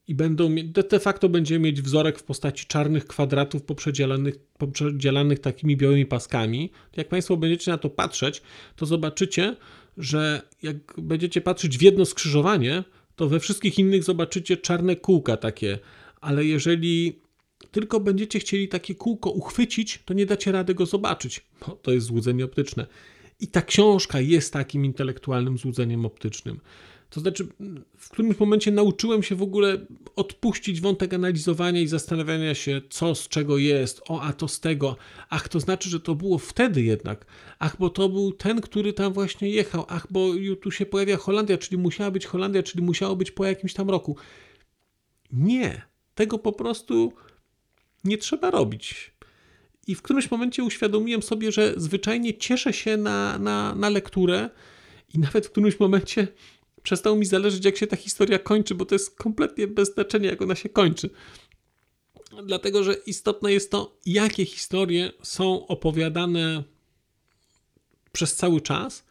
i 0.09 0.15
będą, 0.15 0.55
de 0.91 1.01
facto 1.01 1.29
będziemy 1.29 1.61
mieć 1.61 1.83
wzorek 1.83 2.19
w 2.19 2.23
postaci 2.23 2.67
czarnych 2.67 3.07
kwadratów 3.07 3.63
poprzedzielanych, 3.63 4.39
poprzedzielanych 4.59 5.39
takimi 5.39 5.77
białymi 5.77 6.07
paskami, 6.07 6.71
jak 6.97 7.09
Państwo 7.09 7.37
będziecie 7.37 7.71
na 7.71 7.79
to 7.79 7.91
patrzeć, 7.91 8.43
to 8.77 8.87
zobaczycie, 8.87 9.57
że 9.97 10.43
jak 10.63 10.77
będziecie 10.99 11.41
patrzeć 11.41 11.79
w 11.79 11.83
jedno 11.83 12.05
skrzyżowanie, 12.05 12.85
to 13.17 13.29
we 13.29 13.41
wszystkich 13.41 13.79
innych 13.79 14.05
zobaczycie 14.05 14.57
czarne 14.57 14.97
kółka 14.97 15.37
takie, 15.37 15.79
ale 16.21 16.45
jeżeli 16.45 17.23
tylko 17.71 18.01
będziecie 18.01 18.39
chcieli 18.39 18.69
takie 18.69 18.95
kółko 18.95 19.31
uchwycić, 19.31 20.03
to 20.05 20.15
nie 20.15 20.27
dacie 20.27 20.53
rady 20.53 20.75
go 20.75 20.87
zobaczyć, 20.87 21.41
bo 21.67 21.73
to 21.73 21.93
jest 21.93 22.07
złudzenie 22.07 22.45
optyczne. 22.45 22.87
I 23.41 23.49
ta 23.49 23.63
książka 23.63 24.21
jest 24.21 24.53
takim 24.53 24.85
intelektualnym 24.85 25.59
złudzeniem 25.59 26.07
optycznym. 26.07 26.61
To 27.13 27.21
znaczy, 27.21 27.49
w 27.97 28.09
którymś 28.09 28.41
momencie 28.41 28.71
nauczyłem 28.71 29.23
się 29.23 29.35
w 29.35 29.43
ogóle 29.43 29.87
odpuścić 30.17 30.81
wątek 30.81 31.15
analizowania 31.15 31.81
i 31.81 31.87
zastanawiania 31.87 32.55
się, 32.55 32.81
co 32.91 33.15
z 33.15 33.29
czego 33.29 33.59
jest, 33.59 34.03
o, 34.09 34.21
a 34.21 34.33
to 34.33 34.49
z 34.49 34.61
tego, 34.61 34.97
ach, 35.31 35.49
to 35.49 35.61
znaczy, 35.61 35.91
że 35.91 36.01
to 36.01 36.15
było 36.15 36.39
wtedy 36.39 36.83
jednak, 36.83 37.27
ach, 37.59 37.77
bo 37.79 37.91
to 37.91 38.09
był 38.09 38.33
ten, 38.33 38.61
który 38.61 38.93
tam 38.93 39.13
właśnie 39.13 39.49
jechał, 39.51 39.85
ach, 39.89 40.07
bo 40.11 40.31
tu 40.61 40.71
się 40.71 40.87
pojawia 40.87 41.17
Holandia, 41.17 41.59
czyli 41.59 41.79
musiała 41.79 42.11
być 42.11 42.27
Holandia, 42.27 42.63
czyli 42.63 42.85
musiało 42.85 43.17
być 43.17 43.31
po 43.31 43.45
jakimś 43.45 43.75
tam 43.75 43.91
roku. 43.91 44.17
Nie, 45.33 45.83
tego 46.15 46.39
po 46.39 46.53
prostu 46.53 47.13
nie 48.05 48.19
trzeba 48.19 48.51
robić. 48.51 49.13
I 49.87 49.95
w 49.95 50.03
którymś 50.03 50.31
momencie 50.31 50.65
uświadomiłem 50.65 51.23
sobie, 51.23 51.53
że 51.53 51.75
zwyczajnie 51.77 52.39
cieszę 52.39 52.73
się 52.73 52.97
na, 52.97 53.39
na, 53.39 53.75
na 53.75 53.89
lekturę 53.89 54.51
i 55.15 55.19
nawet 55.19 55.47
w 55.47 55.51
którymś 55.51 55.81
momencie 55.81 56.29
przestało 56.83 57.17
mi 57.17 57.27
zależeć, 57.27 57.65
jak 57.65 57.77
się 57.77 57.87
ta 57.87 57.97
historia 57.97 58.39
kończy, 58.39 58.75
bo 58.75 58.85
to 58.85 58.95
jest 58.95 59.17
kompletnie 59.17 59.67
bez 59.67 59.95
znaczenia, 59.95 60.31
jak 60.31 60.43
ona 60.43 60.55
się 60.55 60.69
kończy. 60.69 61.11
Dlatego, 62.47 62.85
że 62.85 62.95
istotne 62.95 63.53
jest 63.53 63.71
to, 63.71 63.99
jakie 64.07 64.45
historie 64.45 65.13
są 65.23 65.67
opowiadane 65.67 66.65
przez 68.13 68.37
cały 68.37 68.61
czas 68.61 69.05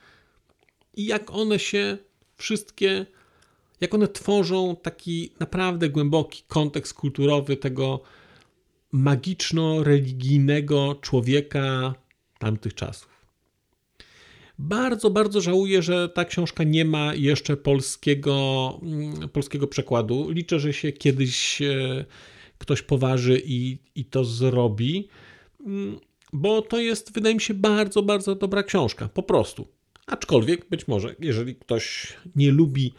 i 0.94 1.06
jak 1.06 1.32
one 1.32 1.60
się 1.60 1.98
wszystkie, 2.36 3.06
jak 3.82 3.94
one 3.94 4.08
tworzą 4.08 4.76
taki 4.76 5.34
naprawdę 5.40 5.90
głęboki 5.90 6.44
kontekst 6.48 6.94
kulturowy 6.94 7.58
tego 7.58 8.02
magiczno-religijnego 8.92 10.96
człowieka 11.02 11.94
tamtych 12.40 12.76
czasów. 12.76 13.11
Bardzo, 14.64 15.10
bardzo 15.10 15.42
żałuję, 15.42 15.82
że 15.82 16.10
ta 16.10 16.26
książka 16.26 16.64
nie 16.64 16.86
ma 16.86 17.16
jeszcze 17.16 17.58
polskiego, 17.58 18.80
mm, 18.84 19.30
polskiego 19.30 19.68
przekładu. 19.68 20.30
Liczę, 20.30 20.60
że 20.60 20.74
się 20.74 20.92
kiedyś 20.92 21.62
e, 21.62 22.06
ktoś 22.58 22.82
poważy 22.82 23.42
i, 23.46 23.78
i 23.96 24.06
to 24.06 24.26
zrobi, 24.26 25.08
mm, 25.66 26.00
bo 26.34 26.62
to 26.62 26.80
jest, 26.80 27.14
wydaje 27.14 27.36
mi 27.36 27.42
się, 27.42 27.54
bardzo, 27.54 28.04
bardzo 28.04 28.36
dobra 28.36 28.64
książka. 28.64 29.10
Po 29.10 29.24
prostu. 29.24 29.68
Aczkolwiek 30.08 30.70
być 30.70 30.88
może, 30.88 31.16
jeżeli 31.20 31.56
ktoś 31.56 32.14
nie 32.36 32.52
lubi 32.52 32.94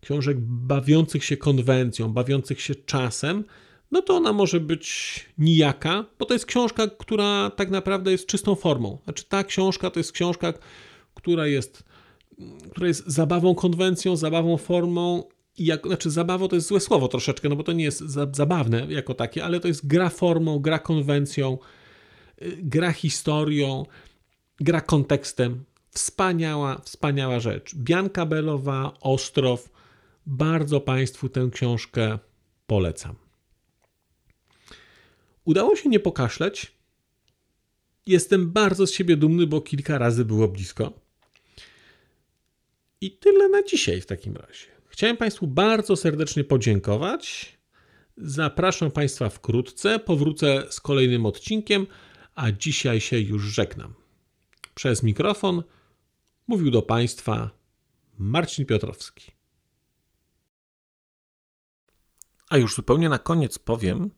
książek 0.00 0.36
bawiących 0.40 1.24
się 1.24 1.36
konwencją, 1.36 2.12
bawiących 2.12 2.60
się 2.60 2.74
czasem, 2.74 3.44
no 3.90 4.02
to 4.02 4.16
ona 4.16 4.32
może 4.32 4.60
być 4.60 5.20
nijaka, 5.38 6.04
bo 6.18 6.26
to 6.26 6.34
jest 6.34 6.46
książka, 6.46 6.88
która 6.98 7.50
tak 7.50 7.70
naprawdę 7.70 8.12
jest 8.12 8.26
czystą 8.26 8.54
formą. 8.54 8.98
Znaczy 9.04 9.24
ta 9.28 9.44
książka 9.44 9.90
to 9.90 10.00
jest 10.00 10.12
książka, 10.12 10.52
która 11.14 11.46
jest, 11.46 11.84
która 12.70 12.86
jest 12.86 13.06
zabawą 13.06 13.54
konwencją, 13.54 14.16
zabawą 14.16 14.56
formą 14.56 15.24
i 15.58 15.64
jak, 15.64 15.86
znaczy 15.86 16.10
zabawa 16.10 16.48
to 16.48 16.54
jest 16.54 16.68
złe 16.68 16.80
słowo 16.80 17.08
troszeczkę, 17.08 17.48
no 17.48 17.56
bo 17.56 17.62
to 17.62 17.72
nie 17.72 17.84
jest 17.84 18.00
za, 18.00 18.26
zabawne 18.32 18.86
jako 18.88 19.14
takie, 19.14 19.44
ale 19.44 19.60
to 19.60 19.68
jest 19.68 19.86
gra 19.86 20.08
formą, 20.08 20.58
gra 20.58 20.78
konwencją, 20.78 21.58
y, 22.42 22.56
gra 22.62 22.92
historią, 22.92 23.84
gra 24.60 24.80
kontekstem. 24.80 25.64
Wspaniała, 25.90 26.78
wspaniała 26.78 27.40
rzecz. 27.40 27.74
Bianka 27.74 28.26
Belowa, 28.26 28.92
Ostrow. 29.00 29.70
Bardzo 30.26 30.80
Państwu 30.80 31.28
tę 31.28 31.48
książkę 31.52 32.18
polecam. 32.66 33.27
Udało 35.48 35.76
się 35.76 35.88
nie 35.88 36.00
pokaszleć. 36.00 36.72
Jestem 38.06 38.50
bardzo 38.50 38.86
z 38.86 38.92
siebie 38.92 39.16
dumny, 39.16 39.46
bo 39.46 39.60
kilka 39.60 39.98
razy 39.98 40.24
było 40.24 40.48
blisko. 40.48 40.92
I 43.00 43.18
tyle 43.18 43.48
na 43.48 43.62
dzisiaj 43.62 44.00
w 44.00 44.06
takim 44.06 44.36
razie. 44.36 44.66
Chciałem 44.88 45.16
Państwu 45.16 45.46
bardzo 45.46 45.96
serdecznie 45.96 46.44
podziękować. 46.44 47.52
Zapraszam 48.16 48.90
Państwa 48.90 49.28
wkrótce. 49.28 49.98
Powrócę 49.98 50.66
z 50.70 50.80
kolejnym 50.80 51.26
odcinkiem, 51.26 51.86
a 52.34 52.52
dzisiaj 52.52 53.00
się 53.00 53.18
już 53.20 53.42
żegnam. 53.42 53.94
Przez 54.74 55.02
mikrofon 55.02 55.62
mówił 56.46 56.70
do 56.70 56.82
Państwa 56.82 57.50
Marcin 58.18 58.66
Piotrowski. 58.66 59.30
A 62.48 62.56
już 62.56 62.74
zupełnie 62.74 63.08
na 63.08 63.18
koniec 63.18 63.58
powiem, 63.58 64.17